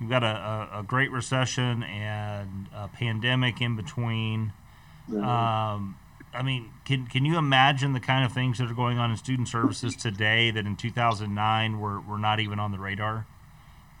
you've 0.00 0.08
got 0.08 0.22
a, 0.22 0.78
a 0.78 0.82
great 0.82 1.10
recession 1.10 1.82
and 1.82 2.68
a 2.74 2.88
pandemic 2.88 3.60
in 3.60 3.76
between. 3.76 4.52
Mm-hmm. 5.10 5.24
Um, 5.24 5.96
I 6.32 6.42
mean, 6.42 6.70
can 6.84 7.06
can 7.06 7.24
you 7.24 7.38
imagine 7.38 7.92
the 7.92 8.00
kind 8.00 8.24
of 8.24 8.32
things 8.32 8.58
that 8.58 8.70
are 8.70 8.74
going 8.74 8.98
on 8.98 9.10
in 9.10 9.16
student 9.16 9.48
services 9.48 9.96
today 9.96 10.50
that 10.50 10.64
in 10.64 10.76
2009 10.76 11.80
were, 11.80 12.00
were 12.00 12.18
not 12.18 12.40
even 12.40 12.60
on 12.60 12.70
the 12.70 12.78
radar? 12.78 13.26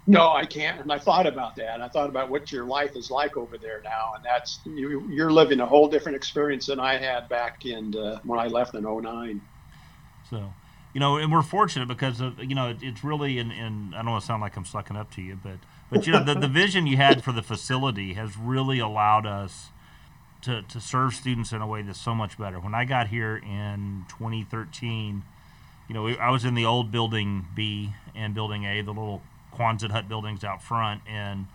No, 0.06 0.32
I 0.32 0.44
can't. 0.44 0.80
And 0.80 0.90
I 0.90 0.98
thought 0.98 1.26
about 1.26 1.56
that. 1.56 1.80
I 1.80 1.88
thought 1.88 2.08
about 2.08 2.30
what 2.30 2.50
your 2.50 2.64
life 2.64 2.96
is 2.96 3.10
like 3.10 3.36
over 3.36 3.58
there 3.58 3.80
now, 3.82 4.12
and 4.16 4.24
that's 4.24 4.60
you, 4.64 5.08
you're 5.10 5.30
living 5.30 5.60
a 5.60 5.66
whole 5.66 5.88
different 5.88 6.16
experience 6.16 6.66
than 6.66 6.80
I 6.80 6.96
had 6.96 7.28
back 7.28 7.66
in 7.66 7.94
uh, 7.96 8.20
when 8.24 8.38
I 8.38 8.46
left 8.46 8.74
in 8.74 8.84
09. 8.84 9.40
So, 10.28 10.52
you 10.94 11.00
know, 11.00 11.16
and 11.16 11.30
we're 11.30 11.42
fortunate 11.42 11.86
because 11.86 12.20
of 12.20 12.38
you 12.38 12.54
know 12.54 12.70
it, 12.70 12.78
it's 12.80 13.04
really 13.04 13.38
in 13.38 13.92
I 13.94 13.98
don't 13.98 14.12
want 14.12 14.22
to 14.22 14.26
sound 14.26 14.40
like 14.40 14.56
I'm 14.56 14.64
sucking 14.64 14.96
up 14.96 15.10
to 15.12 15.22
you, 15.22 15.38
but 15.42 15.58
but 15.90 16.06
you 16.06 16.12
know 16.12 16.24
the, 16.24 16.34
the 16.34 16.48
vision 16.48 16.86
you 16.86 16.96
had 16.96 17.22
for 17.22 17.32
the 17.32 17.42
facility 17.42 18.14
has 18.14 18.36
really 18.36 18.78
allowed 18.78 19.26
us 19.26 19.68
to 20.42 20.62
to 20.62 20.80
serve 20.80 21.14
students 21.14 21.52
in 21.52 21.60
a 21.60 21.66
way 21.66 21.82
that's 21.82 22.00
so 22.00 22.14
much 22.14 22.38
better. 22.38 22.58
When 22.58 22.74
I 22.74 22.84
got 22.84 23.08
here 23.08 23.36
in 23.36 24.04
2013, 24.08 25.22
you 25.88 25.94
know, 25.94 26.08
I 26.08 26.30
was 26.30 26.44
in 26.44 26.54
the 26.54 26.64
old 26.64 26.90
building 26.90 27.46
B 27.54 27.94
and 28.14 28.34
building 28.34 28.64
A, 28.64 28.82
the 28.82 28.92
little 28.92 29.22
Quonset 29.54 29.90
hut 29.90 30.08
buildings 30.08 30.44
out 30.44 30.62
front, 30.62 31.02
and 31.08 31.46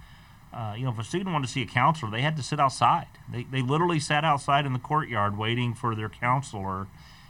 uh, 0.54 0.74
you 0.78 0.86
know, 0.86 0.92
if 0.92 1.00
a 1.00 1.04
student 1.04 1.32
wanted 1.32 1.48
to 1.48 1.52
see 1.52 1.62
a 1.62 1.66
counselor, 1.66 2.12
they 2.12 2.22
had 2.22 2.38
to 2.38 2.44
sit 2.44 2.60
outside. 2.60 3.08
They 3.32 3.44
they 3.44 3.62
literally 3.62 4.00
sat 4.00 4.24
outside 4.24 4.66
in 4.66 4.74
the 4.74 4.80
courtyard 4.80 5.38
waiting 5.38 5.74
for 5.74 5.96
their 5.96 6.10
counselor. 6.10 6.88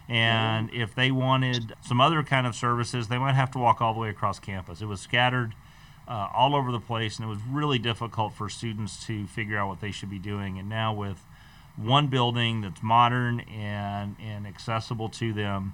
And 0.08 0.70
mm-hmm. 0.70 0.82
if 0.82 0.94
they 0.94 1.10
wanted 1.10 1.74
some 1.82 2.00
other 2.00 2.22
kind 2.22 2.46
of 2.46 2.56
services, 2.56 3.08
they 3.08 3.18
might 3.18 3.34
have 3.34 3.50
to 3.52 3.58
walk 3.58 3.82
all 3.82 3.94
the 3.94 4.00
way 4.00 4.10
across 4.10 4.38
campus. 4.38 4.82
It 4.82 4.86
was 4.86 5.02
scattered 5.02 5.56
uh, 6.08 6.30
all 6.34 6.56
over 6.56 6.72
the 6.72 6.80
place, 6.80 7.18
and 7.18 7.26
it 7.26 7.30
was 7.30 7.40
really 7.50 7.80
difficult 7.80 8.34
for 8.34 8.48
students 8.48 9.04
to 9.08 9.26
figure 9.26 9.58
out 9.58 9.68
what 9.68 9.82
they 9.82 9.92
should 9.92 10.12
be 10.12 10.20
doing. 10.20 10.60
And 10.60 10.70
now 10.70 10.94
with 10.94 11.26
one 11.78 12.08
building 12.08 12.62
that's 12.62 12.82
modern 12.82 13.42
and 13.42 14.16
and 14.22 14.48
accessible 14.48 15.10
to 15.10 15.34
them, 15.34 15.74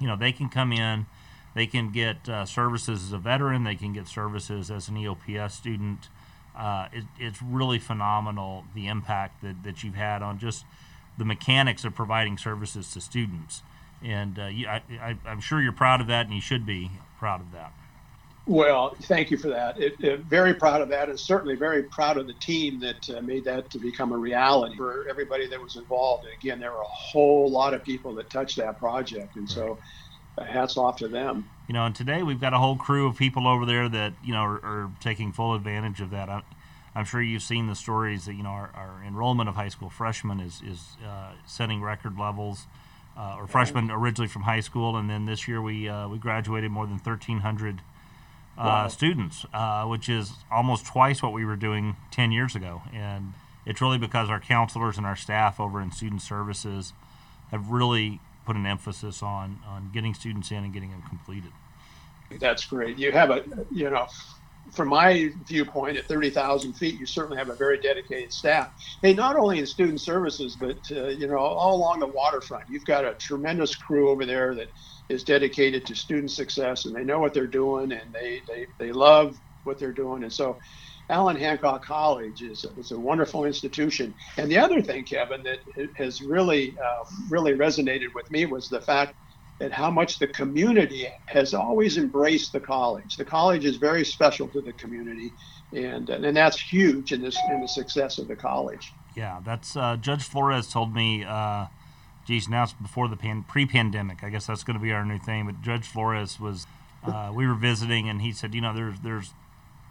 you 0.00 0.06
know, 0.06 0.16
they 0.16 0.32
can 0.32 0.48
come 0.48 0.72
in 0.72 1.06
they 1.54 1.66
can 1.66 1.90
get 1.90 2.28
uh, 2.28 2.44
services 2.44 3.04
as 3.04 3.12
a 3.12 3.18
veteran. 3.18 3.64
They 3.64 3.74
can 3.74 3.92
get 3.92 4.06
services 4.06 4.70
as 4.70 4.88
an 4.88 4.94
EOPS 4.96 5.52
student. 5.52 6.08
Uh, 6.56 6.88
it, 6.92 7.04
it's 7.18 7.42
really 7.42 7.78
phenomenal 7.78 8.64
the 8.74 8.86
impact 8.86 9.42
that, 9.42 9.62
that 9.64 9.82
you've 9.82 9.94
had 9.94 10.22
on 10.22 10.38
just 10.38 10.64
the 11.18 11.24
mechanics 11.24 11.84
of 11.84 11.94
providing 11.94 12.38
services 12.38 12.92
to 12.92 13.00
students. 13.00 13.62
And 14.02 14.38
uh, 14.38 14.46
you, 14.46 14.66
I, 14.66 15.16
am 15.26 15.40
sure 15.40 15.60
you're 15.60 15.72
proud 15.72 16.00
of 16.00 16.06
that, 16.06 16.26
and 16.26 16.34
you 16.34 16.40
should 16.40 16.64
be 16.64 16.90
proud 17.18 17.40
of 17.40 17.52
that. 17.52 17.72
Well, 18.46 18.96
thank 19.02 19.30
you 19.30 19.36
for 19.36 19.48
that. 19.48 19.78
It, 19.78 19.94
it, 20.00 20.20
very 20.20 20.54
proud 20.54 20.80
of 20.80 20.88
that, 20.88 21.08
and 21.08 21.20
certainly 21.20 21.54
very 21.54 21.84
proud 21.84 22.16
of 22.16 22.26
the 22.26 22.32
team 22.34 22.80
that 22.80 23.08
uh, 23.10 23.20
made 23.20 23.44
that 23.44 23.70
to 23.70 23.78
become 23.78 24.12
a 24.12 24.16
reality 24.16 24.76
for 24.76 25.06
everybody 25.08 25.46
that 25.46 25.60
was 25.60 25.76
involved. 25.76 26.24
And 26.24 26.32
again, 26.34 26.58
there 26.58 26.72
were 26.72 26.80
a 26.80 26.84
whole 26.84 27.50
lot 27.50 27.74
of 27.74 27.84
people 27.84 28.14
that 28.14 28.30
touched 28.30 28.56
that 28.56 28.78
project, 28.78 29.36
and 29.36 29.48
so 29.48 29.78
hats 30.38 30.76
off 30.76 30.96
to 30.96 31.08
them. 31.08 31.48
You 31.68 31.74
know, 31.74 31.84
and 31.86 31.94
today 31.94 32.22
we've 32.22 32.40
got 32.40 32.54
a 32.54 32.58
whole 32.58 32.76
crew 32.76 33.06
of 33.06 33.16
people 33.16 33.46
over 33.46 33.66
there 33.66 33.88
that 33.88 34.14
you 34.24 34.32
know 34.32 34.40
are, 34.40 34.64
are 34.64 34.90
taking 35.00 35.32
full 35.32 35.54
advantage 35.54 36.00
of 36.00 36.10
that. 36.10 36.28
I, 36.28 36.42
am 36.94 37.04
sure 37.04 37.22
you've 37.22 37.42
seen 37.42 37.66
the 37.66 37.76
stories 37.76 38.24
that 38.24 38.34
you 38.34 38.42
know 38.42 38.50
our, 38.50 38.70
our 38.74 39.02
enrollment 39.06 39.48
of 39.48 39.54
high 39.54 39.68
school 39.68 39.90
freshmen 39.90 40.40
is 40.40 40.62
is 40.66 40.96
uh, 41.06 41.32
setting 41.46 41.82
record 41.82 42.18
levels. 42.18 42.66
Uh, 43.16 43.36
or 43.38 43.46
freshmen 43.46 43.90
originally 43.90 44.28
from 44.28 44.42
high 44.42 44.60
school, 44.60 44.96
and 44.96 45.10
then 45.10 45.26
this 45.26 45.46
year 45.46 45.60
we 45.60 45.88
uh, 45.88 46.08
we 46.08 46.16
graduated 46.16 46.70
more 46.70 46.86
than 46.86 46.94
1,300 46.94 47.74
uh, 47.76 47.82
wow. 48.66 48.88
students, 48.88 49.46
uh, 49.52 49.84
which 49.84 50.08
is 50.08 50.32
almost 50.50 50.86
twice 50.86 51.22
what 51.22 51.32
we 51.32 51.44
were 51.44 51.56
doing 51.56 51.96
10 52.10 52.32
years 52.32 52.54
ago. 52.54 52.82
And 52.92 53.32
it's 53.66 53.80
really 53.80 53.98
because 53.98 54.30
our 54.30 54.40
counselors 54.40 54.96
and 54.96 55.06
our 55.06 55.16
staff 55.16 55.60
over 55.60 55.80
in 55.80 55.92
student 55.92 56.22
services 56.22 56.92
have 57.50 57.70
really 57.70 58.20
put 58.46 58.56
an 58.56 58.66
emphasis 58.66 59.22
on 59.22 59.60
on 59.66 59.90
getting 59.92 60.14
students 60.14 60.50
in 60.50 60.64
and 60.64 60.72
getting 60.72 60.90
them 60.90 61.02
completed. 61.08 61.52
That's 62.38 62.64
great. 62.64 62.98
You 62.98 63.12
have 63.12 63.30
a 63.30 63.44
you 63.70 63.90
know 63.90 64.06
from 64.72 64.88
my 64.88 65.30
viewpoint, 65.46 65.96
at 65.96 66.06
30,000 66.06 66.74
feet, 66.74 66.98
you 66.98 67.06
certainly 67.06 67.38
have 67.38 67.50
a 67.50 67.56
very 67.56 67.78
dedicated 67.80 68.32
staff. 68.32 68.72
Hey, 69.02 69.14
not 69.14 69.36
only 69.36 69.58
in 69.58 69.66
student 69.66 70.00
services, 70.00 70.56
but 70.56 70.78
uh, 70.92 71.08
you 71.08 71.26
know, 71.28 71.38
all 71.38 71.76
along 71.76 72.00
the 72.00 72.08
waterfront, 72.08 72.64
you've 72.68 72.84
got 72.84 73.04
a 73.04 73.14
tremendous 73.14 73.76
crew 73.76 74.10
over 74.10 74.26
there 74.26 74.54
that 74.54 74.68
is 75.08 75.24
dedicated 75.24 75.86
to 75.86 75.94
student 75.94 76.30
success, 76.30 76.86
and 76.86 76.94
they 76.94 77.04
know 77.04 77.20
what 77.20 77.34
they're 77.34 77.46
doing, 77.46 77.92
and 77.92 78.12
they 78.14 78.42
they, 78.48 78.66
they 78.78 78.92
love 78.92 79.36
what 79.64 79.78
they're 79.78 79.92
doing, 79.92 80.22
and 80.22 80.32
so 80.32 80.58
Allen 81.10 81.36
Hancock 81.36 81.84
College 81.84 82.42
is, 82.42 82.64
is 82.76 82.92
a 82.92 82.98
wonderful 83.00 83.44
institution. 83.44 84.14
And 84.38 84.50
the 84.50 84.58
other 84.58 84.80
thing, 84.80 85.04
Kevin, 85.04 85.42
that 85.44 85.60
has 85.96 86.22
really, 86.22 86.76
uh, 86.78 87.04
really 87.28 87.52
resonated 87.54 88.08
with 88.14 88.30
me 88.30 88.46
was 88.46 88.68
the 88.68 88.80
fact 88.80 89.14
that 89.60 89.70
how 89.70 89.90
much 89.90 90.18
the 90.18 90.26
community 90.26 91.06
has 91.26 91.54
always 91.54 91.98
embraced 91.98 92.52
the 92.52 92.58
college. 92.58 93.16
The 93.16 93.24
college 93.24 93.64
is 93.66 93.76
very 93.76 94.04
special 94.04 94.48
to 94.48 94.60
the 94.60 94.72
community, 94.72 95.32
and 95.72 96.08
and 96.08 96.36
that's 96.36 96.58
huge 96.58 97.12
in 97.12 97.20
this 97.22 97.38
in 97.50 97.60
the 97.60 97.68
success 97.68 98.18
of 98.18 98.26
the 98.26 98.34
college. 98.36 98.92
Yeah, 99.14 99.40
that's 99.44 99.76
uh, 99.76 99.96
Judge 99.96 100.24
Flores 100.24 100.68
told 100.68 100.94
me. 100.94 101.24
Uh, 101.24 101.66
geez, 102.26 102.48
now 102.48 102.64
it's 102.64 102.72
before 102.72 103.06
the 103.06 103.16
pan- 103.16 103.44
pre-pandemic. 103.44 104.24
I 104.24 104.30
guess 104.30 104.46
that's 104.46 104.64
going 104.64 104.78
to 104.78 104.82
be 104.82 104.92
our 104.92 105.04
new 105.04 105.18
thing. 105.18 105.46
But 105.46 105.62
Judge 105.62 105.86
Flores 105.86 106.40
was. 106.40 106.66
Uh, 107.02 107.32
we 107.34 107.46
were 107.46 107.54
visiting, 107.54 108.10
and 108.10 108.20
he 108.20 108.30
said, 108.30 108.54
you 108.54 108.60
know, 108.60 108.74
there's 108.74 109.00
there's 109.00 109.32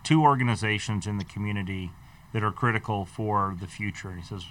two 0.04 0.22
organizations 0.22 1.08
in 1.08 1.18
the 1.18 1.24
community 1.24 1.92
that 2.34 2.44
are 2.44 2.52
critical 2.52 3.06
for 3.06 3.56
the 3.60 3.66
future. 3.66 4.10
And 4.10 4.20
He 4.20 4.26
says 4.26 4.46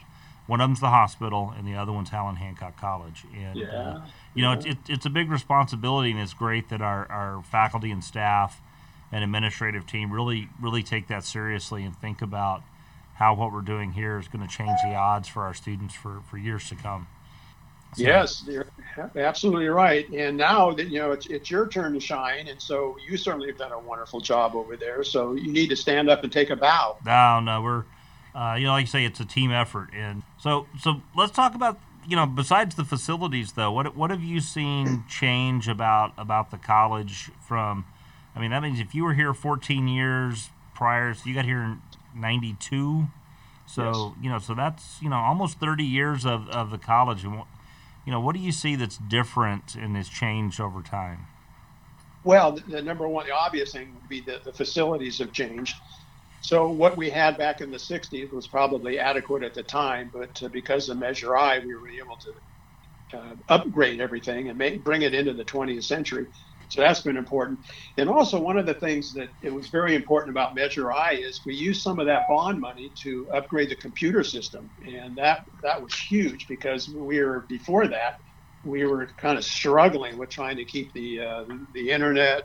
one 0.49 0.63
of 0.63 0.69
them's 0.69 0.81
the 0.81 0.89
hospital, 0.89 1.53
and 1.57 1.69
the 1.69 1.75
other 1.75 1.93
one's 1.93 2.11
Allen 2.11 2.37
Hancock 2.37 2.81
College. 2.81 3.25
And 3.37 3.57
yeah. 3.57 3.67
uh, 3.67 4.01
you 4.35 4.43
know, 4.43 4.53
yeah. 4.53 4.73
it's, 4.73 4.91
it's 4.91 5.07
a 5.07 5.11
big 5.11 5.31
responsibility, 5.31 6.11
and 6.11 6.19
it's 6.19 6.33
great 6.33 6.71
that 6.71 6.81
our, 6.81 7.07
our 7.13 7.43
faculty 7.43 7.91
and 7.91 8.03
staff 8.03 8.61
and 9.13 9.23
administrative 9.23 9.87
team 9.87 10.11
really 10.11 10.49
really 10.61 10.83
take 10.83 11.07
that 11.09 11.25
seriously 11.25 11.85
and 11.85 11.95
think 11.97 12.23
about 12.23 12.63
how 13.17 13.35
what 13.35 13.53
we're 13.53 13.61
doing 13.61 13.93
here 13.93 14.19
is 14.19 14.27
going 14.27 14.47
to 14.47 14.53
change 14.53 14.79
the 14.83 14.95
odds 14.95 15.29
for 15.29 15.43
our 15.43 15.53
students 15.53 15.95
for, 15.95 16.21
for 16.31 16.39
years 16.39 16.69
to 16.69 16.77
come. 16.77 17.09
So. 17.97 18.05
Yes, 18.05 18.45
you're 18.47 18.67
absolutely 19.17 19.69
right. 19.69 20.09
And 20.11 20.37
now 20.37 20.73
that 20.73 20.89
you 20.89 20.99
know 20.99 21.13
it's 21.13 21.27
it's 21.27 21.51
your 21.51 21.69
turn 21.69 21.93
to 21.93 22.01
shine, 22.01 22.49
and 22.49 22.61
so 22.61 22.97
you 23.07 23.19
certainly 23.19 23.49
have 23.49 23.59
done 23.59 23.73
a 23.73 23.79
wonderful 23.79 24.21
job 24.21 24.55
over 24.55 24.79
there. 24.79 25.05
So 25.05 25.35
you 25.35 25.53
need 25.53 25.69
to 25.69 25.77
stand 25.77 26.09
up 26.09 26.23
and 26.23 26.33
take 26.33 26.49
a 26.49 26.57
bow. 26.57 26.97
No, 27.05 27.41
no, 27.41 27.61
we're 27.61 27.85
uh, 28.39 28.55
you 28.55 28.67
know 28.67 28.73
like 28.73 28.83
you 28.83 28.87
say, 28.87 29.05
it's 29.05 29.19
a 29.19 29.25
team 29.25 29.51
effort. 29.51 29.89
And 29.95 30.23
so 30.39 30.67
so 30.81 31.03
let's 31.17 31.33
talk 31.33 31.55
about 31.55 31.81
you 32.07 32.15
know 32.15 32.25
besides 32.25 32.77
the 32.77 32.85
facilities 32.85 33.53
though, 33.53 33.73
what 33.73 33.97
what 33.97 34.11
have 34.11 34.23
you 34.23 34.41
seen 34.41 35.05
change 35.09 35.67
about 35.67 36.13
about 36.17 36.51
the 36.51 36.59
college 36.59 37.31
from? 37.47 37.85
I 38.37 38.41
mean, 38.41 38.53
that 38.53 38.63
means 38.63 38.79
if 38.79 38.95
you 38.95 39.03
were 39.03 39.15
here 39.15 39.35
14 39.35 39.89
years 39.89 40.51
prior, 40.75 41.13
so 41.15 41.23
you 41.29 41.35
got 41.35 41.45
here 41.45 41.61
in 41.63 41.83
'92. 42.15 43.09
So 43.67 43.83
yes. 43.83 44.25
you 44.25 44.31
know, 44.31 44.39
so 44.39 44.55
that's 44.55 45.03
you 45.03 45.09
know 45.09 45.17
almost 45.17 45.59
30 45.59 45.83
years 45.83 46.25
of, 46.25 46.49
of 46.51 46.71
the 46.71 46.79
college. 46.79 47.25
And 47.25 47.43
you 48.07 48.13
know, 48.13 48.21
what 48.21 48.37
do 48.37 48.41
you 48.41 48.53
see 48.53 48.77
that's 48.77 48.99
different 48.99 49.75
and 49.75 49.97
has 49.97 50.09
changed 50.09 50.61
over 50.61 50.81
time? 50.81 51.27
Well, 52.23 52.53
the, 52.53 52.61
the 52.61 52.83
number 52.83 53.09
one, 53.09 53.27
the 53.27 53.35
obvious 53.35 53.73
thing 53.73 53.95
would 53.95 54.09
be 54.09 54.21
that 54.23 54.45
the 54.45 54.53
facilities 54.53 55.19
have 55.19 55.33
changed. 55.33 55.75
So 56.41 56.71
what 56.71 56.97
we 56.97 57.11
had 57.11 57.39
back 57.39 57.61
in 57.61 57.71
the 57.71 57.79
60s 57.79 58.33
was 58.33 58.49
probably 58.49 58.99
adequate 58.99 59.43
at 59.45 59.55
the 59.55 59.63
time, 59.63 60.11
but 60.13 60.43
uh, 60.43 60.49
because 60.49 60.89
of 60.89 60.99
Measure 60.99 61.37
I, 61.37 61.59
we 61.61 61.75
were 61.75 61.89
able 61.89 62.17
to 62.19 63.19
uh, 63.19 63.35
upgrade 63.49 64.01
everything 64.01 64.49
and 64.49 64.59
make, 64.59 64.85
bring 64.85 65.03
it 65.03 65.15
into 65.15 65.35
the 65.35 65.45
20th 65.45 65.85
century. 65.85 66.27
So 66.69 66.83
that's 66.83 67.03
been 67.03 67.17
important. 67.17 67.61
And 67.97 68.11
also, 68.11 68.41
one 68.41 68.59
of 68.59 68.67
the 68.67 68.75
things 68.75 69.15
that 69.15 69.31
it 69.43 69.53
was 69.53 69.69
very 69.69 69.95
important 69.95 70.31
about 70.31 70.55
Measure 70.55 70.93
I 70.93 71.13
is 71.13 71.43
we 71.47 71.55
used 71.55 71.83
some 71.83 71.99
of 71.99 72.07
that 72.07 72.25
bond 72.29 72.61
money 72.61 72.93
to 73.03 73.29
upgrade 73.35 73.71
the 73.71 73.77
computer 73.77 74.25
system, 74.25 74.71
and 74.83 75.17
that 75.17 75.43
that 75.63 75.83
was 75.83 75.95
huge 75.95 76.47
because 76.49 76.95
we 76.95 77.21
were 77.23 77.47
before 77.49 77.89
that 77.89 78.17
we 78.65 78.85
were 78.85 79.09
kind 79.19 79.39
of 79.39 79.45
struggling 79.45 80.19
with 80.19 80.31
trying 80.31 80.57
to 80.59 80.65
keep 80.67 80.93
the 80.95 81.21
uh, 81.21 81.45
the 81.75 81.91
internet 81.91 82.43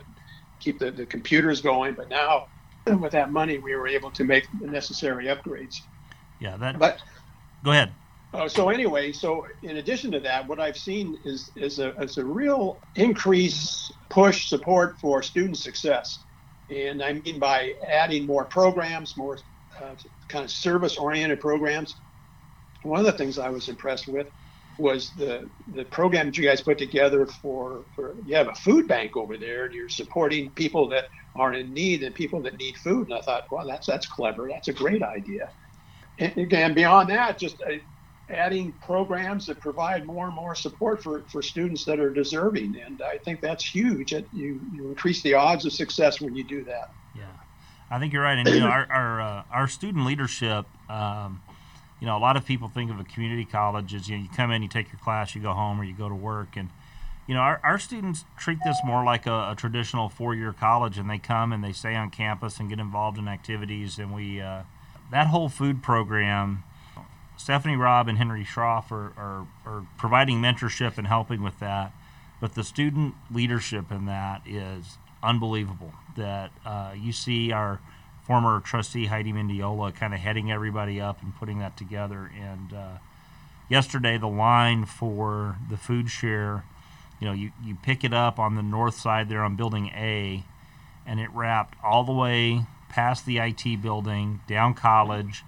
keep 0.62 0.80
the, 0.80 0.92
the 0.92 1.08
computers 1.08 1.62
going. 1.62 1.96
But 1.96 2.10
now, 2.10 2.44
with 2.86 3.12
that 3.14 3.32
money, 3.32 3.58
we 3.58 3.76
were 3.76 3.88
able 3.88 4.12
to 4.12 4.24
make 4.24 4.48
the 4.60 4.68
necessary 4.68 5.26
upgrades. 5.26 5.76
Yeah, 6.40 6.58
that. 6.58 6.80
But 6.80 7.00
go 7.64 7.72
ahead. 7.72 7.94
Uh, 8.34 8.48
so 8.48 8.70
anyway, 8.70 9.12
so 9.12 9.46
in 9.62 9.78
addition 9.78 10.12
to 10.12 10.20
that, 10.20 10.48
what 10.48 10.60
I've 10.60 10.78
seen 10.78 11.18
is 11.24 11.52
is 11.56 11.80
a, 11.80 11.94
is 12.02 12.18
a 12.18 12.26
real 12.26 12.80
increase 12.96 13.92
push 14.10 14.50
support 14.50 15.00
for 15.00 15.22
student 15.22 15.58
success, 15.58 16.18
and 16.70 17.04
I 17.04 17.14
mean 17.14 17.40
by 17.40 17.74
adding 17.88 18.26
more 18.26 18.46
programs, 18.46 19.16
more 19.16 19.38
uh, 19.80 19.96
kind 20.30 20.44
of 20.44 20.52
service 20.52 20.98
oriented 20.98 21.40
programs. 21.40 21.96
One 22.82 23.00
of 23.00 23.06
the 23.06 23.12
things 23.12 23.38
I 23.38 23.50
was 23.50 23.70
impressed 23.70 24.08
with 24.08 24.28
was 24.80 25.12
the 25.18 25.48
the 25.68 25.86
program 25.86 26.28
that 26.28 26.38
you 26.38 26.44
guys 26.44 26.62
put 26.62 26.78
together 26.78 27.28
for, 27.28 27.86
for 27.96 28.16
you 28.26 28.36
have 28.36 28.48
a 28.48 28.56
food 28.56 28.88
bank 28.88 29.16
over 29.16 29.38
there 29.38 29.66
and 29.66 29.74
you're 29.74 29.90
supporting 29.90 30.50
people 30.52 30.90
that 30.90 31.06
are 31.36 31.54
in 31.54 31.74
need 31.74 32.04
and 32.04 32.14
people 32.14 32.42
that 32.42 32.58
need 32.58 32.78
food. 32.78 33.08
And 33.10 33.18
I 33.18 33.22
thought 33.22 33.52
well 33.52 33.68
that's 33.68 33.88
that's 33.88 34.06
clever. 34.06 34.48
That's 34.50 34.68
a 34.68 34.74
great 34.74 35.04
idea. 35.04 35.50
And 36.20 36.76
beyond 36.76 37.10
that 37.10 37.40
just 37.40 37.62
uh, 37.64 37.72
adding 38.30 38.72
programs 38.86 39.48
that 39.48 39.60
provide 39.60 40.06
more 40.06 40.28
and 40.28 40.36
more 40.36 40.54
support 40.54 41.02
for, 41.02 41.24
for 41.28 41.42
students 41.42 41.86
that 41.86 42.00
are 42.00 42.12
deserving. 42.12 42.80
And 42.80 43.02
I 43.02 43.18
think 43.18 43.42
that's 43.42 43.66
huge. 43.66 44.14
It, 44.14 44.28
you 44.32 44.62
you 44.74 44.88
increase 44.88 45.22
the 45.22 45.34
odds 45.34 45.66
of 45.66 45.74
success 45.74 46.22
when 46.22 46.36
you 46.36 46.44
do 46.44 46.64
that. 46.66 46.92
Yeah. 47.16 47.24
I 47.90 48.00
think 48.00 48.14
you're 48.14 48.24
right. 48.24 48.38
And 48.38 48.48
you 48.48 48.60
know 48.60 48.68
our 48.68 48.88
our, 48.92 49.22
uh, 49.22 49.44
our 49.52 49.68
student 49.68 50.06
leadership 50.06 50.66
um, 50.90 51.42
you 52.04 52.08
know, 52.08 52.18
a 52.18 52.20
lot 52.20 52.36
of 52.36 52.46
people 52.46 52.68
think 52.68 52.92
of 52.92 53.00
a 53.00 53.06
community 53.06 53.46
college 53.46 53.96
as 53.96 54.10
you, 54.10 54.18
know, 54.18 54.24
you 54.24 54.30
come 54.36 54.52
in, 54.52 54.62
you 54.62 54.68
take 54.68 54.92
your 54.92 55.00
class, 55.00 55.34
you 55.34 55.42
go 55.42 55.54
home, 55.54 55.80
or 55.80 55.86
you 55.86 55.94
go 55.94 56.10
to 56.10 56.16
work. 56.16 56.58
And, 56.58 56.68
you 57.28 57.34
know, 57.34 57.40
our, 57.40 57.60
our 57.64 57.80
students 57.80 58.26
treat 58.38 58.60
this 58.66 58.78
more 58.84 59.04
like 59.04 59.26
a, 59.26 59.52
a 59.52 59.56
traditional 59.58 60.10
four 60.10 60.36
year 60.36 60.54
college, 60.54 60.98
and 60.98 61.10
they 61.10 61.20
come 61.20 61.54
and 61.54 61.64
they 61.64 61.72
stay 61.72 61.96
on 61.96 62.10
campus 62.10 62.60
and 62.60 62.70
get 62.70 62.80
involved 62.80 63.18
in 63.18 63.28
activities. 63.28 63.98
And 63.98 64.14
we, 64.14 64.42
uh, 64.42 64.64
that 65.12 65.28
whole 65.28 65.50
food 65.50 65.82
program, 65.82 66.64
Stephanie 67.38 67.76
Robb 67.76 68.08
and 68.08 68.18
Henry 68.18 68.44
Schroff 68.44 68.92
are, 68.92 69.14
are, 69.18 69.48
are 69.66 69.88
providing 69.98 70.42
mentorship 70.42 70.98
and 70.98 71.08
helping 71.08 71.42
with 71.42 71.60
that. 71.60 71.94
But 72.42 72.56
the 72.56 72.64
student 72.64 73.16
leadership 73.32 73.90
in 73.90 74.06
that 74.06 74.42
is 74.46 74.98
unbelievable. 75.22 75.94
That 76.18 76.52
uh, 76.66 76.92
you 76.96 77.14
see 77.14 77.54
our 77.54 77.80
former 78.24 78.60
trustee 78.60 79.06
Heidi 79.06 79.32
Mendiola 79.32 79.96
kind 79.96 80.14
of 80.14 80.20
heading 80.20 80.52
everybody 80.52 81.00
up 81.00 81.22
and 81.22 81.36
putting 81.36 81.60
that 81.60 81.78
together. 81.78 82.30
And 82.38 82.74
uh, 82.74 82.98
yesterday, 83.70 84.18
the 84.18 84.28
line 84.28 84.86
for 84.86 85.58
the 85.70 85.78
food 85.78 86.10
share, 86.10 86.66
you 87.24 87.30
know, 87.30 87.36
you, 87.36 87.52
you 87.64 87.78
pick 87.82 88.04
it 88.04 88.14
up 88.14 88.38
on 88.38 88.56
the 88.56 88.62
north 88.62 88.96
side 88.96 89.30
there 89.30 89.44
on 89.44 89.56
Building 89.56 89.88
A, 89.96 90.44
and 91.06 91.22
it 91.22 91.30
wrapped 91.32 91.78
all 91.82 92.04
the 92.04 92.12
way 92.12 92.66
past 92.90 93.26
the 93.26 93.38
IT 93.38 93.82
building, 93.82 94.42
down 94.46 94.74
college, 94.74 95.46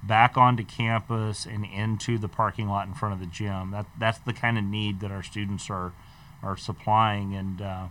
back 0.00 0.36
onto 0.36 0.62
campus, 0.62 1.44
and 1.44 1.64
into 1.64 2.18
the 2.18 2.28
parking 2.28 2.68
lot 2.68 2.86
in 2.86 2.94
front 2.94 3.14
of 3.14 3.18
the 3.18 3.26
gym. 3.26 3.72
That 3.72 3.86
that's 3.98 4.20
the 4.20 4.32
kind 4.32 4.58
of 4.58 4.62
need 4.62 5.00
that 5.00 5.10
our 5.10 5.24
students 5.24 5.68
are 5.70 5.92
are 6.40 6.56
supplying, 6.56 7.34
and 7.34 7.60
uh, 7.60 7.86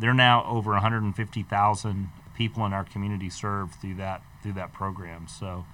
they're 0.00 0.12
now 0.12 0.44
over 0.44 0.72
150,000 0.72 2.08
people 2.34 2.66
in 2.66 2.72
our 2.72 2.82
community 2.82 3.30
served 3.30 3.76
through 3.76 3.94
that 3.94 4.20
through 4.42 4.54
that 4.54 4.72
program. 4.72 5.28
So 5.28 5.64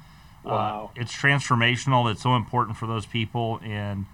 uh, 0.44 0.48
wow. 0.50 0.90
it's 0.94 1.16
transformational. 1.16 2.12
It's 2.12 2.22
so 2.22 2.36
important 2.36 2.76
for 2.76 2.86
those 2.86 3.06
people, 3.06 3.58
and 3.64 4.04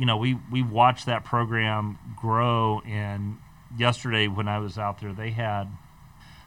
you 0.00 0.06
know 0.06 0.16
we 0.16 0.38
we 0.50 0.62
watched 0.62 1.06
that 1.06 1.24
program 1.24 1.98
grow. 2.16 2.80
And 2.86 3.36
yesterday 3.76 4.26
when 4.26 4.48
I 4.48 4.58
was 4.58 4.78
out 4.78 5.00
there, 5.00 5.12
they 5.12 5.30
had 5.30 5.68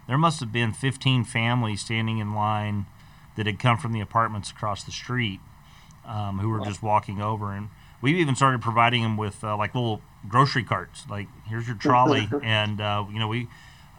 there 0.08 0.18
must 0.18 0.40
have 0.42 0.52
been 0.52 0.74
15 0.74 1.24
families 1.24 1.82
standing 1.82 2.18
in 2.18 2.34
line 2.34 2.88
that 3.38 3.46
had 3.46 3.60
come 3.60 3.78
from 3.78 3.94
the 3.94 4.02
apartments 4.02 4.52
across 4.52 4.84
the 4.84 4.92
street 4.92 5.40
um, 6.06 6.40
who 6.40 6.50
were 6.50 6.60
wow. 6.60 6.66
just 6.66 6.84
walking 6.84 7.22
over 7.22 7.54
and 7.54 7.70
we've 8.02 8.18
even 8.18 8.36
started 8.36 8.62
providing 8.62 9.02
them 9.02 9.16
with 9.16 9.44
uh, 9.44 9.56
like 9.56 9.74
little 9.74 10.02
grocery 10.28 10.64
carts 10.64 11.06
like 11.10 11.28
here's 11.48 11.66
your 11.66 11.78
trolley 11.78 12.28
and 12.44 12.82
uh, 12.82 13.06
you 13.12 13.18
know 13.18 13.30
we 13.30 13.48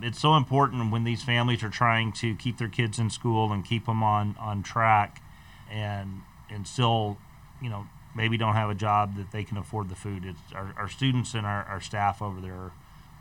it's 0.03 0.21
so 0.21 0.37
important 0.37 0.93
when 0.93 1.05
these 1.05 1.23
families 1.23 1.63
are 1.63 1.71
trying 1.71 2.13
to 2.13 2.35
keep 2.35 2.59
their 2.59 2.69
kids 2.69 2.99
in 2.99 3.09
school 3.09 3.53
and 3.53 3.65
keep 3.65 3.87
them 3.87 4.03
on, 4.03 4.37
on 4.39 4.63
track 4.63 5.23
and 5.71 6.21
and 6.51 6.67
still, 6.67 7.19
you 7.63 7.71
know, 7.71 7.87
maybe 8.15 8.37
don't 8.37 8.55
have 8.55 8.71
a 8.71 8.75
job 8.75 9.17
that 9.17 9.31
they 9.33 9.45
can 9.45 9.57
afford 9.57 9.89
the 9.89 9.95
food. 9.95 10.25
It's 10.25 10.53
our, 10.55 10.75
our 10.77 10.89
students 10.89 11.35
and 11.35 11.47
our, 11.47 11.65
our 11.65 11.81
staff 11.81 12.23
over 12.23 12.41
there 12.41 12.55
are, 12.55 12.73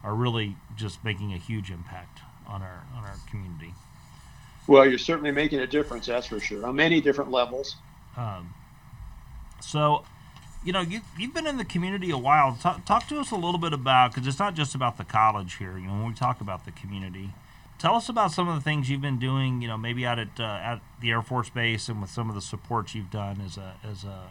are 0.03 0.15
really 0.15 0.55
just 0.75 1.03
making 1.03 1.33
a 1.33 1.37
huge 1.37 1.71
impact 1.71 2.19
on 2.47 2.61
our 2.61 2.83
on 2.95 3.03
our 3.03 3.15
community. 3.29 3.73
Well, 4.67 4.85
you're 4.85 4.97
certainly 4.97 5.31
making 5.31 5.59
a 5.59 5.67
difference, 5.67 6.05
that's 6.05 6.27
for 6.27 6.39
sure, 6.39 6.65
on 6.65 6.75
many 6.75 7.01
different 7.01 7.31
levels. 7.31 7.75
Um, 8.15 8.53
so 9.61 10.05
you 10.63 10.71
know, 10.71 10.81
you, 10.81 11.01
you've 11.17 11.33
been 11.33 11.47
in 11.47 11.57
the 11.57 11.65
community 11.65 12.09
a 12.09 12.17
while. 12.17 12.57
Talk, 12.61 12.85
talk 12.85 13.07
to 13.09 13.19
us 13.19 13.31
a 13.31 13.35
little 13.35 13.57
bit 13.57 13.73
about, 13.73 14.13
because 14.13 14.27
it's 14.27 14.39
not 14.39 14.55
just 14.55 14.75
about 14.75 14.97
the 14.97 15.03
college 15.03 15.55
here, 15.55 15.77
you 15.77 15.87
know, 15.87 15.93
when 15.93 16.07
we 16.07 16.13
talk 16.13 16.39
about 16.41 16.65
the 16.65 16.71
community. 16.71 17.31
Tell 17.79 17.95
us 17.95 18.07
about 18.07 18.31
some 18.31 18.47
of 18.47 18.55
the 18.55 18.61
things 18.61 18.89
you've 18.89 19.01
been 19.01 19.19
doing, 19.19 19.61
you 19.61 19.67
know, 19.67 19.77
maybe 19.77 20.05
out 20.05 20.19
at, 20.19 20.39
uh, 20.39 20.43
at 20.43 20.79
the 21.01 21.09
Air 21.09 21.21
Force 21.21 21.49
Base 21.49 21.89
and 21.89 21.99
with 21.99 22.09
some 22.09 22.29
of 22.29 22.35
the 22.35 22.41
supports 22.41 22.95
you've 22.95 23.11
done 23.11 23.41
as 23.45 23.57
a, 23.57 23.75
as 23.83 24.05
a 24.05 24.29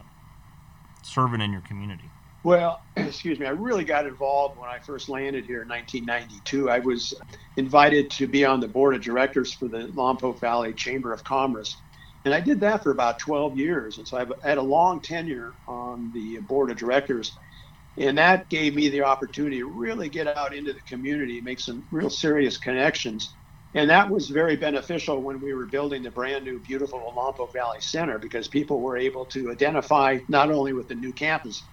servant 1.05 1.41
in 1.43 1.51
your 1.51 1.61
community. 1.61 2.13
Well, 2.43 2.81
excuse 2.95 3.39
me, 3.39 3.45
I 3.45 3.51
really 3.51 3.85
got 3.85 4.05
involved 4.05 4.59
when 4.59 4.69
I 4.69 4.79
first 4.79 5.09
landed 5.09 5.45
here 5.45 5.61
in 5.61 5.69
1992. 5.69 6.69
I 6.69 6.79
was 6.79 7.13
invited 7.57 8.09
to 8.11 8.27
be 8.27 8.45
on 8.45 8.59
the 8.59 8.67
board 8.67 8.95
of 8.95 9.01
directors 9.01 9.53
for 9.53 9.67
the 9.67 9.91
Lompoc 9.95 10.39
Valley 10.39 10.73
Chamber 10.73 11.13
of 11.13 11.23
Commerce 11.23 11.81
and 12.25 12.33
I 12.33 12.39
did 12.39 12.61
that 12.61 12.83
for 12.83 12.91
about 12.91 13.19
12 13.19 13.57
years. 13.57 13.97
And 13.97 14.07
so 14.07 14.17
I've 14.17 14.31
had 14.43 14.57
a 14.57 14.61
long 14.61 15.01
tenure 15.01 15.55
on 15.67 16.11
the 16.13 16.39
board 16.39 16.71
of 16.71 16.77
directors. 16.77 17.35
And 17.97 18.17
that 18.17 18.49
gave 18.49 18.75
me 18.75 18.89
the 18.89 19.03
opportunity 19.03 19.59
to 19.59 19.67
really 19.67 20.09
get 20.09 20.27
out 20.27 20.55
into 20.55 20.73
the 20.73 20.81
community, 20.81 21.41
make 21.41 21.59
some 21.59 21.85
real 21.91 22.09
serious 22.09 22.57
connections. 22.57 23.37
And 23.75 23.89
that 23.89 24.09
was 24.09 24.29
very 24.29 24.55
beneficial 24.55 25.23
when 25.23 25.41
we 25.41 25.53
were 25.53 25.67
building 25.67 26.03
the 26.03 26.11
brand 26.11 26.45
new, 26.45 26.59
beautiful 26.59 26.99
Lompoc 27.17 27.53
Valley 27.53 27.79
Center 27.81 28.19
because 28.19 28.47
people 28.47 28.81
were 28.81 28.97
able 28.97 29.25
to 29.27 29.51
identify 29.51 30.19
not 30.27 30.51
only 30.51 30.73
with 30.73 30.87
the 30.87 30.95
new 30.95 31.13
campus, 31.13 31.69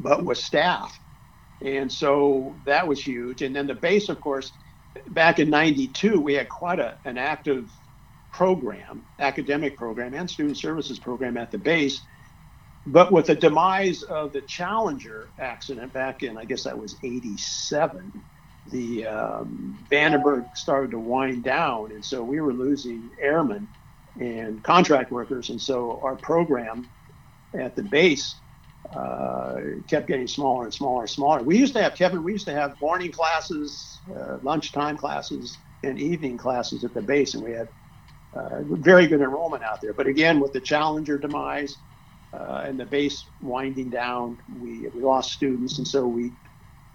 but 0.00 0.24
with 0.24 0.38
staff. 0.38 0.98
And 1.60 1.92
so 1.92 2.60
that 2.64 2.86
was 2.88 3.00
huge. 3.04 3.42
And 3.42 3.54
then 3.54 3.66
the 3.66 3.74
base, 3.74 4.08
of 4.08 4.20
course, 4.20 4.52
back 5.08 5.38
in 5.38 5.50
92, 5.50 6.20
we 6.20 6.34
had 6.34 6.48
quite 6.48 6.80
a, 6.80 6.98
an 7.04 7.18
active 7.18 7.70
program, 8.32 9.06
academic 9.18 9.76
program, 9.76 10.14
and 10.14 10.30
student 10.30 10.58
services 10.58 10.98
program 10.98 11.36
at 11.36 11.50
the 11.50 11.58
base. 11.58 12.06
But 12.86 13.12
with 13.12 13.26
the 13.26 13.36
demise 13.36 14.02
of 14.02 14.32
the 14.32 14.42
Challenger 14.42 15.32
accident 15.38 15.92
back 15.92 16.22
in, 16.22 16.38
I 16.38 16.46
guess 16.46 16.64
that 16.64 16.78
was 16.78 16.98
87, 17.02 18.12
the 18.70 19.06
um, 19.06 19.78
Vandenberg 19.90 20.56
started 20.56 20.92
to 20.92 20.98
wind 20.98 21.44
down. 21.44 21.92
And 21.92 22.04
so 22.04 22.22
we 22.22 22.40
were 22.40 22.52
losing 22.52 23.10
airmen 23.20 23.66
and 24.20 24.62
contract 24.62 25.10
workers. 25.10 25.50
And 25.50 25.60
so 25.60 26.00
our 26.02 26.16
program 26.16 26.88
at 27.54 27.76
the 27.76 27.82
base 27.82 28.34
uh, 28.94 29.56
kept 29.88 30.06
getting 30.06 30.26
smaller 30.26 30.64
and 30.64 30.74
smaller 30.74 31.02
and 31.02 31.10
smaller. 31.10 31.42
We 31.42 31.58
used 31.58 31.74
to 31.74 31.82
have, 31.82 31.94
Kevin, 31.94 32.22
we 32.22 32.32
used 32.32 32.46
to 32.46 32.54
have 32.54 32.80
morning 32.80 33.10
classes, 33.10 33.98
uh, 34.14 34.38
lunchtime 34.42 34.96
classes, 34.96 35.56
and 35.82 35.98
evening 35.98 36.36
classes 36.36 36.84
at 36.84 36.94
the 36.94 37.02
base. 37.02 37.34
And 37.34 37.42
we 37.42 37.52
had 37.52 37.68
uh, 38.34 38.62
very 38.62 39.06
good 39.06 39.20
enrollment 39.20 39.62
out 39.62 39.80
there. 39.80 39.92
But 39.92 40.06
again, 40.06 40.40
with 40.40 40.52
the 40.52 40.60
Challenger 40.60 41.18
demise 41.18 41.76
uh, 42.32 42.62
and 42.64 42.78
the 42.78 42.86
base 42.86 43.24
winding 43.40 43.90
down, 43.90 44.38
we, 44.58 44.88
we 44.94 45.02
lost 45.02 45.32
students, 45.32 45.78
and 45.78 45.86
so 45.86 46.06
we 46.06 46.32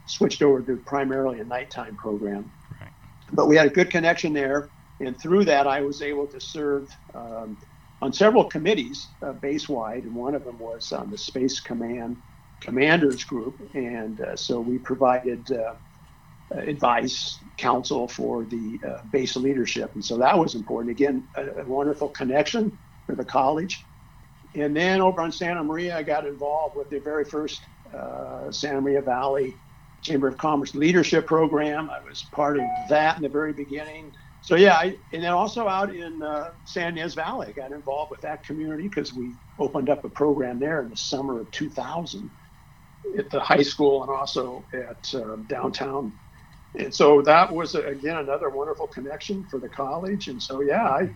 switched 0.07 0.41
over 0.41 0.61
to 0.61 0.77
primarily 0.77 1.39
a 1.39 1.43
nighttime 1.43 1.95
program. 1.95 2.51
Right. 2.79 2.89
But 3.33 3.47
we 3.47 3.55
had 3.55 3.67
a 3.67 3.69
good 3.69 3.89
connection 3.89 4.33
there, 4.33 4.69
and 4.99 5.19
through 5.19 5.45
that, 5.45 5.67
I 5.67 5.81
was 5.81 6.01
able 6.01 6.27
to 6.27 6.39
serve 6.39 6.89
um, 7.13 7.57
on 8.01 8.13
several 8.13 8.45
committees 8.45 9.07
uh, 9.21 9.33
base 9.33 9.69
wide, 9.69 10.03
and 10.03 10.15
one 10.15 10.35
of 10.35 10.43
them 10.43 10.57
was 10.59 10.91
on 10.91 11.11
the 11.11 11.17
Space 11.17 11.59
Command 11.59 12.17
Commanders 12.61 13.23
Group, 13.23 13.59
and 13.73 14.19
uh, 14.21 14.35
so 14.35 14.59
we 14.59 14.79
provided 14.79 15.51
uh, 15.51 15.75
uh, 16.49 16.59
advice, 16.59 17.39
counsel 17.57 18.07
for 18.07 18.45
the 18.45 18.79
uh, 18.87 19.01
base 19.11 19.35
leadership. 19.35 19.93
And 19.95 20.03
so 20.03 20.17
that 20.17 20.37
was 20.37 20.55
important. 20.55 20.91
Again, 20.91 21.27
a, 21.35 21.61
a, 21.61 21.65
wonderful 21.65 22.07
connection 22.07 22.77
for 23.05 23.15
the 23.15 23.25
college. 23.25 23.83
And 24.55 24.73
then 24.73 25.01
over 25.01 25.19
on 25.21 25.33
Santa 25.33 25.61
Maria, 25.61 25.97
I 25.97 26.03
got 26.03 26.25
involved 26.25 26.77
with 26.77 26.89
the 26.89 26.99
very 26.99 27.25
first 27.25 27.61
uh, 27.93 28.49
Santa 28.49 28.79
Maria 28.79 29.01
Valley 29.01 29.55
Chamber 30.01 30.27
of 30.27 30.37
Commerce 30.37 30.75
leadership 30.75 31.27
program. 31.27 31.89
I 31.89 31.99
was 32.07 32.23
part 32.33 32.57
of 32.57 32.63
that 32.89 33.17
in 33.17 33.23
the 33.23 33.29
very 33.29 33.53
beginning. 33.53 34.13
So 34.41 34.55
yeah, 34.55 34.75
I, 34.75 34.97
and 35.11 35.23
then 35.23 35.31
also 35.31 35.67
out 35.67 35.93
in 35.93 36.21
uh, 36.21 36.51
Santa 36.65 37.01
Ynez 37.01 37.15
Valley, 37.15 37.47
I 37.49 37.51
got 37.53 37.71
involved 37.71 38.11
with 38.11 38.21
that 38.21 38.43
community 38.43 38.87
because 38.87 39.13
we 39.13 39.37
opened 39.59 39.89
up 39.89 40.05
a 40.05 40.09
program 40.09 40.59
there 40.59 40.83
in 40.83 40.89
the 40.89 40.97
summer 40.97 41.41
of 41.41 41.51
2000 41.51 42.29
at 43.17 43.29
the 43.29 43.39
high 43.39 43.63
school 43.63 44.03
and 44.03 44.11
also 44.11 44.67
at 44.73 45.13
uh, 45.13 45.37
downtown 45.47 46.13
and 46.75 46.93
so 46.93 47.21
that 47.23 47.51
was 47.53 47.75
again 47.75 48.17
another 48.17 48.49
wonderful 48.49 48.87
connection 48.87 49.45
for 49.49 49.59
the 49.59 49.69
college. 49.69 50.27
And 50.27 50.41
so 50.41 50.61
yeah, 50.61 50.83
I 50.83 51.09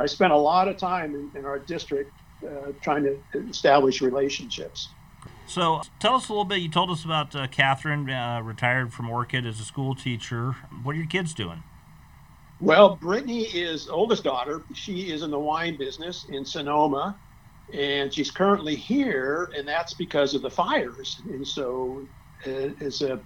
I 0.00 0.06
spent 0.06 0.32
a 0.32 0.38
lot 0.38 0.68
of 0.68 0.76
time 0.76 1.14
in, 1.14 1.30
in 1.34 1.44
our 1.44 1.58
district 1.58 2.20
uh, 2.46 2.72
trying 2.82 3.04
to 3.04 3.18
establish 3.48 4.02
relationships. 4.02 4.96
So 5.46 5.82
tell 6.00 6.14
us 6.14 6.28
a 6.28 6.32
little 6.32 6.44
bit. 6.44 6.60
You 6.60 6.68
told 6.68 6.90
us 6.90 7.04
about 7.04 7.34
uh, 7.34 7.46
Catherine, 7.46 8.08
uh, 8.08 8.40
retired 8.42 8.92
from 8.92 9.10
Orcutt 9.10 9.44
as 9.44 9.60
a 9.60 9.64
school 9.64 9.94
teacher. 9.94 10.52
What 10.82 10.92
are 10.92 10.98
your 10.98 11.06
kids 11.06 11.34
doing? 11.34 11.62
Well, 12.60 12.96
Brittany 12.96 13.42
is 13.42 13.88
oldest 13.88 14.24
daughter. 14.24 14.62
She 14.74 15.10
is 15.10 15.22
in 15.22 15.30
the 15.30 15.38
wine 15.38 15.76
business 15.76 16.24
in 16.30 16.44
Sonoma, 16.44 17.16
and 17.72 18.12
she's 18.12 18.30
currently 18.30 18.74
here, 18.74 19.50
and 19.56 19.66
that's 19.66 19.92
because 19.92 20.34
of 20.34 20.42
the 20.42 20.50
fires. 20.50 21.20
And 21.26 21.46
so, 21.46 22.06
uh, 22.46 22.70
as 22.80 23.02
a 23.02 23.20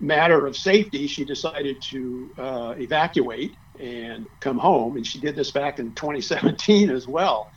matter 0.00 0.46
of 0.46 0.56
safety, 0.56 1.06
she 1.06 1.24
decided 1.24 1.82
to 1.82 2.30
uh, 2.38 2.74
evacuate 2.78 3.54
and 3.78 4.26
come 4.40 4.58
home. 4.58 4.96
And 4.96 5.06
she 5.06 5.18
did 5.18 5.34
this 5.34 5.50
back 5.50 5.78
in 5.78 5.92
2017 5.94 6.90
as 6.90 7.08
well. 7.08 7.50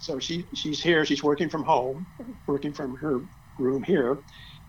So 0.00 0.18
she 0.18 0.46
she's 0.54 0.82
here. 0.82 1.04
She's 1.04 1.22
working 1.22 1.48
from 1.48 1.62
home, 1.62 2.06
working 2.46 2.72
from 2.72 2.96
her 2.96 3.20
room 3.58 3.82
here. 3.82 4.18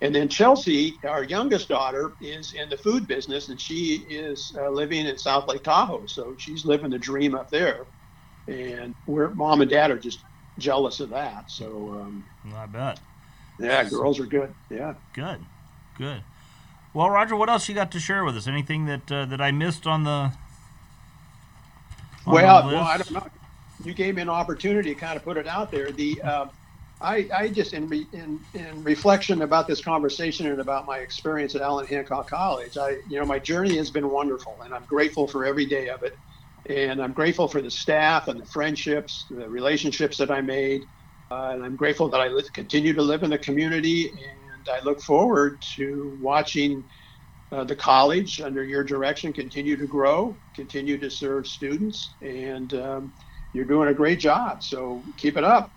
And 0.02 0.13
then 0.13 0.28
Chelsea, 0.28 1.00
our 1.08 1.24
youngest 1.24 1.70
daughter, 1.70 2.13
is 2.20 2.54
in 2.54 2.70
the 2.70 2.78
food 2.78 3.08
business, 3.08 3.50
and 3.50 3.60
she 3.60 4.06
is 4.10 4.54
uh, 4.60 4.70
living 4.70 5.06
in 5.06 5.17
South 5.17 5.48
Lake 5.48 5.63
Tahoe. 5.63 6.06
So 6.08 6.36
she's 6.38 6.65
living 6.65 6.89
the 6.89 6.98
dream 6.98 7.34
up 7.34 7.50
there. 7.50 7.86
And 8.48 8.94
we're 9.06 9.30
mom 9.30 9.62
and 9.62 9.70
dad 9.70 9.89
are 9.89 10.00
just 10.00 10.20
jealous 10.60 11.00
of 11.00 11.10
that. 11.12 11.50
So 11.50 12.02
um, 12.02 12.26
I 12.56 12.65
bet. 12.65 13.00
Yeah, 13.60 13.84
girls 13.88 14.20
are 14.20 14.26
good. 14.26 14.54
Yeah. 14.70 14.96
Good. 15.13 15.39
Good. 15.98 16.24
Well, 16.94 17.10
Roger, 17.10 17.36
what 17.36 17.50
else 17.50 17.70
you 17.70 17.76
got 17.76 17.91
to 17.91 18.00
share 18.00 18.26
with 18.26 18.36
us? 18.36 18.48
Anything 18.48 18.86
that 18.86 19.10
uh, 19.12 19.26
that 19.26 19.39
I 19.39 19.52
missed 19.52 19.88
on 19.88 20.04
the? 20.04 20.34
On 22.26 22.34
well, 22.34 22.67
the 22.67 22.76
well, 22.76 22.84
I 22.84 22.98
don't 22.98 23.12
know. 23.12 23.28
You 23.86 23.94
gave 23.96 24.15
me 24.15 24.22
an 24.24 24.30
opportunity 24.30 24.94
to 24.94 25.00
kind 25.00 25.17
of 25.17 25.24
put 25.24 25.38
it 25.38 25.48
out 25.48 25.72
there. 25.72 25.91
The 25.91 26.22
uh, 26.24 26.46
I, 27.02 27.30
I 27.36 27.50
just 27.50 27.74
in, 27.74 27.88
re, 27.88 28.08
in 28.13 28.39
in 28.54 28.84
reflection 28.84 29.41
about 29.44 29.67
this 29.67 29.82
conversation 29.84 30.48
and 30.48 30.62
about 30.62 30.86
my 30.88 31.00
experience 31.00 31.56
at 31.56 31.62
Allen 31.62 31.88
Hancock 31.88 32.30
College, 32.30 32.78
I 32.78 32.98
you 33.08 33.20
know 33.20 33.26
my 33.26 33.39
journey 33.39 33.78
has 33.78 33.91
been 33.91 34.10
wonderful, 34.10 34.62
and 34.63 34.74
I'm 34.74 34.86
grateful 34.86 35.28
for 35.28 35.46
every 35.46 35.65
day 35.65 35.89
of 35.89 36.04
it, 36.04 36.13
and 36.70 37.02
I'm 37.02 37.13
grateful 37.13 37.48
for 37.48 37.62
the 37.62 37.72
staff 37.72 38.28
and 38.28 38.39
the 38.41 38.48
friendships, 38.48 39.28
the 39.30 39.50
relationships 39.50 40.17
that 40.17 40.32
I 40.32 40.41
made, 40.41 40.84
uh, 41.32 41.52
and 41.54 41.63
I'm 41.63 41.76
grateful 41.76 42.10
that 42.10 42.22
I 42.22 42.30
li- 42.30 42.44
continue 42.54 42.94
to 42.94 43.02
live 43.04 43.24
in 43.24 43.30
the 43.32 43.39
community, 43.39 44.10
and 44.10 44.67
I 44.70 44.84
look 44.84 45.02
forward 45.02 45.62
to 45.76 46.17
watching. 46.20 46.86
Uh, 47.52 47.63
the 47.63 47.76
college 47.76 48.41
under 48.41 48.63
your 48.63 48.84
direction 48.84 49.34
continue 49.34 49.78
to 49.78 49.88
grow, 49.88 50.39
continue 50.56 50.98
to 51.00 51.10
serve 51.10 51.48
students, 51.48 52.15
and 52.22 52.74
um, 52.76 53.13
you're 53.54 53.66
doing 53.66 53.90
a 53.90 53.94
great 53.94 54.20
job. 54.20 54.64
So 54.64 55.02
keep 55.18 55.38
it 55.38 55.44
up. 55.44 55.72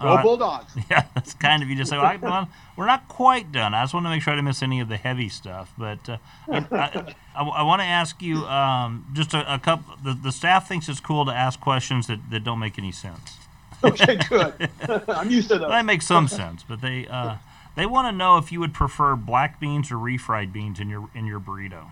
Go 0.00 0.08
uh, 0.08 0.22
Bulldogs. 0.22 0.72
Yeah, 0.90 1.06
that's 1.14 1.34
kind 1.34 1.62
of 1.62 1.68
you 1.68 1.76
just 1.76 1.90
say, 1.90 1.98
well, 1.98 2.18
well, 2.22 2.48
we're 2.76 2.86
not 2.86 3.06
quite 3.08 3.52
done. 3.52 3.74
I 3.74 3.82
just 3.82 3.92
want 3.92 4.06
to 4.06 4.10
make 4.10 4.22
sure 4.22 4.32
I 4.32 4.36
didn't 4.36 4.46
miss 4.46 4.62
any 4.62 4.80
of 4.80 4.88
the 4.88 4.96
heavy 4.96 5.28
stuff. 5.28 5.72
But 5.76 6.08
uh, 6.08 6.16
I, 6.48 7.14
I, 7.36 7.42
I, 7.42 7.62
want 7.62 7.82
to 7.82 7.86
ask 7.86 8.22
you 8.22 8.38
um, 8.46 9.06
just 9.12 9.34
a, 9.34 9.54
a 9.54 9.58
couple. 9.58 9.94
The, 10.02 10.14
the 10.14 10.32
staff 10.32 10.66
thinks 10.66 10.88
it's 10.88 11.00
cool 11.00 11.26
to 11.26 11.32
ask 11.32 11.60
questions 11.60 12.06
that, 12.06 12.18
that 12.30 12.44
don't 12.44 12.58
make 12.58 12.78
any 12.78 12.92
sense. 12.92 13.36
Okay, 13.82 14.18
good. 14.28 14.68
I'm 15.08 15.30
used 15.30 15.48
to 15.48 15.58
those. 15.58 15.70
That 15.70 15.86
makes 15.86 16.06
some 16.06 16.28
sense, 16.28 16.62
but 16.62 16.82
they 16.82 17.06
uh, 17.06 17.36
they 17.76 17.86
want 17.86 18.08
to 18.08 18.12
know 18.12 18.36
if 18.36 18.52
you 18.52 18.60
would 18.60 18.74
prefer 18.74 19.16
black 19.16 19.58
beans 19.58 19.90
or 19.90 19.94
refried 19.94 20.52
beans 20.52 20.80
in 20.80 20.90
your 20.90 21.08
in 21.14 21.24
your 21.24 21.40
burrito. 21.40 21.86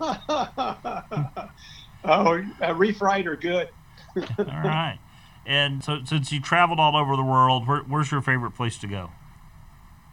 oh, 0.00 0.16
refried 2.02 3.26
are 3.26 3.36
good. 3.36 3.68
All 4.16 4.24
right. 4.46 4.98
And 5.46 5.84
so, 5.84 5.98
since 6.04 6.32
you 6.32 6.40
traveled 6.40 6.80
all 6.80 6.96
over 6.96 7.16
the 7.16 7.22
world, 7.22 7.68
where, 7.68 7.80
where's 7.80 8.10
your 8.10 8.22
favorite 8.22 8.52
place 8.52 8.78
to 8.78 8.86
go? 8.86 9.10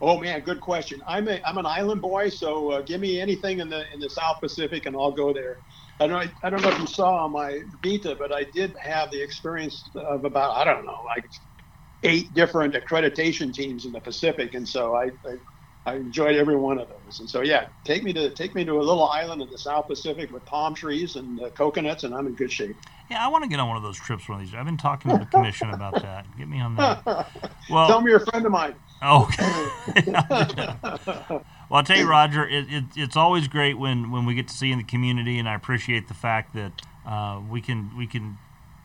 Oh 0.01 0.19
man, 0.19 0.41
good 0.41 0.59
question. 0.61 0.99
I'm 1.07 1.27
a 1.27 1.39
I'm 1.45 1.59
an 1.59 1.65
island 1.67 2.01
boy, 2.01 2.29
so 2.29 2.71
uh, 2.71 2.81
give 2.81 2.99
me 2.99 3.21
anything 3.21 3.59
in 3.59 3.69
the 3.69 3.85
in 3.93 3.99
the 3.99 4.09
South 4.09 4.37
Pacific, 4.41 4.87
and 4.87 4.95
I'll 4.95 5.11
go 5.11 5.31
there. 5.31 5.59
I 5.99 6.07
don't 6.07 6.31
I 6.41 6.49
don't 6.49 6.63
know 6.63 6.69
if 6.69 6.79
you 6.79 6.87
saw 6.87 7.27
my 7.27 7.61
Vita, 7.83 8.15
but 8.17 8.33
I 8.33 8.45
did 8.51 8.73
have 8.81 9.11
the 9.11 9.21
experience 9.21 9.87
of 9.95 10.25
about 10.25 10.57
I 10.57 10.63
don't 10.63 10.85
know 10.85 10.97
like 11.15 11.29
eight 12.01 12.33
different 12.33 12.73
accreditation 12.73 13.53
teams 13.53 13.85
in 13.85 13.91
the 13.91 14.01
Pacific, 14.01 14.55
and 14.55 14.67
so 14.67 14.95
I, 14.95 15.11
I 15.25 15.35
I 15.85 15.95
enjoyed 15.95 16.35
every 16.35 16.55
one 16.55 16.77
of 16.77 16.87
those. 16.89 17.19
And 17.19 17.29
so, 17.29 17.41
yeah, 17.41 17.67
take 17.83 18.03
me 18.03 18.13
to 18.13 18.29
take 18.29 18.53
me 18.53 18.63
to 18.65 18.73
a 18.73 18.83
little 18.83 19.07
island 19.07 19.41
in 19.41 19.49
the 19.49 19.57
South 19.57 19.87
Pacific 19.87 20.31
with 20.31 20.45
palm 20.45 20.75
trees 20.75 21.15
and 21.15 21.41
uh, 21.41 21.49
coconuts, 21.49 22.03
and 22.03 22.13
I'm 22.13 22.27
in 22.27 22.35
good 22.35 22.51
shape. 22.51 22.75
Yeah, 23.09 23.25
I 23.25 23.27
want 23.29 23.43
to 23.43 23.49
get 23.49 23.59
on 23.59 23.67
one 23.67 23.77
of 23.77 23.83
those 23.83 23.97
trips 23.97 24.29
one 24.29 24.37
of 24.37 24.41
these. 24.41 24.51
Days. 24.51 24.59
I've 24.59 24.65
been 24.65 24.77
talking 24.77 25.11
to 25.11 25.17
the 25.17 25.25
commission 25.25 25.71
about 25.71 26.01
that. 26.01 26.25
Get 26.37 26.47
me 26.47 26.61
on 26.61 26.75
that. 26.75 27.27
Well, 27.69 27.87
tell 27.87 28.01
me 28.01 28.11
you're 28.11 28.21
a 28.21 28.25
friend 28.25 28.45
of 28.45 28.51
mine. 28.51 28.75
Okay. 29.01 29.63
well, 30.07 31.45
I'll 31.71 31.83
tell 31.83 31.97
you, 31.97 32.09
Roger, 32.09 32.45
it, 32.45 32.65
it, 32.69 32.83
it's 32.97 33.15
always 33.15 33.47
great 33.47 33.77
when, 33.77 34.11
when 34.11 34.25
we 34.25 34.33
get 34.33 34.49
to 34.49 34.53
see 34.53 34.71
in 34.71 34.77
the 34.77 34.83
community, 34.83 35.39
and 35.39 35.47
I 35.47 35.55
appreciate 35.55 36.09
the 36.09 36.13
fact 36.13 36.53
that 36.53 36.73
uh, 37.05 37.41
we 37.49 37.61
can 37.61 37.95
we 37.97 38.07
can 38.07 38.37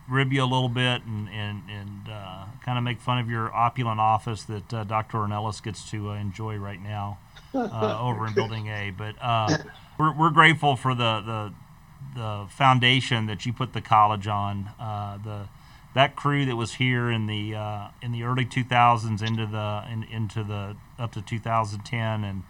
rib 0.09 0.31
you 0.31 0.43
a 0.43 0.45
little 0.45 0.69
bit 0.69 1.03
and 1.05 1.29
and 1.29 1.63
and 1.69 2.09
uh, 2.09 2.45
kind 2.63 2.77
of 2.77 2.83
make 2.83 2.99
fun 2.99 3.19
of 3.19 3.29
your 3.29 3.53
opulent 3.53 3.99
office 3.99 4.43
that 4.43 4.73
uh, 4.73 4.83
Dr. 4.83 5.17
Ornelas 5.19 5.61
gets 5.61 5.89
to 5.91 6.11
uh, 6.11 6.13
enjoy 6.15 6.55
right 6.57 6.81
now 6.81 7.19
uh, 7.53 7.97
over 8.01 8.27
in 8.27 8.33
Building 8.33 8.67
A. 8.67 8.91
But 8.91 9.15
uh, 9.21 9.57
we're 9.99 10.17
we're 10.17 10.31
grateful 10.31 10.75
for 10.75 10.95
the 10.95 11.21
the 11.21 11.53
the 12.15 12.47
foundation 12.49 13.25
that 13.27 13.45
you 13.45 13.53
put 13.53 13.73
the 13.73 13.81
college 13.81 14.27
on. 14.27 14.69
Uh, 14.79 15.17
the 15.17 15.49
that 15.93 16.15
crew 16.15 16.45
that 16.45 16.55
was 16.55 16.75
here 16.75 17.09
in 17.09 17.25
the 17.25 17.53
in 18.01 18.11
the 18.11 18.23
early 18.23 18.45
2000s 18.45 19.25
into 19.25 19.45
the 19.45 19.83
in, 19.91 20.03
into 20.03 20.43
the 20.43 20.75
up 20.99 21.11
to 21.13 21.21
2010 21.21 22.23
and 22.23 22.43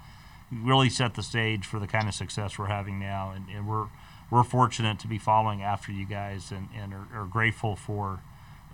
really 0.51 0.89
set 0.89 1.15
the 1.15 1.23
stage 1.23 1.65
for 1.65 1.79
the 1.79 1.87
kind 1.87 2.07
of 2.07 2.13
success 2.13 2.57
we're 2.57 2.67
having 2.67 2.99
now 2.99 3.31
and, 3.35 3.45
and 3.49 3.67
we're 3.67 3.87
we're 4.29 4.43
fortunate 4.43 4.99
to 4.99 5.07
be 5.07 5.17
following 5.17 5.61
after 5.61 5.91
you 5.91 6.05
guys 6.05 6.51
and, 6.51 6.69
and 6.75 6.93
are, 6.93 7.07
are 7.13 7.25
grateful 7.25 7.75
for 7.75 8.21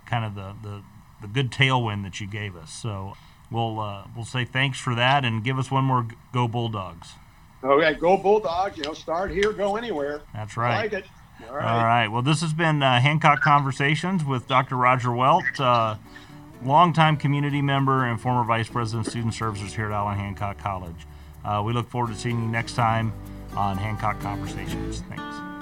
kind 0.06 0.24
of 0.24 0.34
the, 0.34 0.54
the, 0.62 0.82
the, 1.22 1.28
good 1.28 1.50
tailwind 1.50 2.02
that 2.02 2.20
you 2.20 2.26
gave 2.26 2.56
us. 2.56 2.72
So 2.72 3.14
we'll 3.50 3.80
uh, 3.80 4.04
we'll 4.14 4.24
say 4.24 4.44
thanks 4.44 4.78
for 4.78 4.94
that 4.94 5.24
and 5.24 5.44
give 5.44 5.58
us 5.58 5.70
one 5.70 5.84
more 5.84 6.06
go 6.32 6.48
Bulldogs. 6.48 7.12
Okay, 7.62 7.94
go 7.98 8.16
Bulldogs. 8.16 8.76
You 8.76 8.84
know, 8.84 8.94
start 8.94 9.30
here, 9.30 9.52
go 9.52 9.76
anywhere. 9.76 10.20
That's 10.34 10.56
right. 10.56 10.82
Like 10.82 10.92
it. 10.92 11.04
All 11.48 11.54
right. 11.54 11.64
All 11.64 11.84
right. 11.84 12.08
Well, 12.08 12.22
this 12.22 12.40
has 12.42 12.52
been 12.52 12.82
uh, 12.82 13.00
Hancock 13.00 13.40
Conversations 13.40 14.24
with 14.24 14.46
Dr. 14.46 14.76
Roger 14.76 15.12
Welt, 15.12 15.44
uh, 15.58 15.96
longtime 16.62 17.16
community 17.16 17.62
member 17.62 18.04
and 18.04 18.20
former 18.20 18.44
vice 18.44 18.68
president 18.68 19.06
of 19.06 19.10
student 19.10 19.34
services 19.34 19.74
here 19.74 19.86
at 19.86 19.92
Allen 19.92 20.18
Hancock 20.18 20.58
College. 20.58 21.06
Uh, 21.44 21.62
we 21.64 21.72
look 21.72 21.88
forward 21.88 22.12
to 22.12 22.18
seeing 22.18 22.40
you 22.40 22.48
next 22.48 22.74
time 22.74 23.12
on 23.56 23.76
Hancock 23.76 24.20
Conversations. 24.20 25.02
Thanks. 25.08 25.53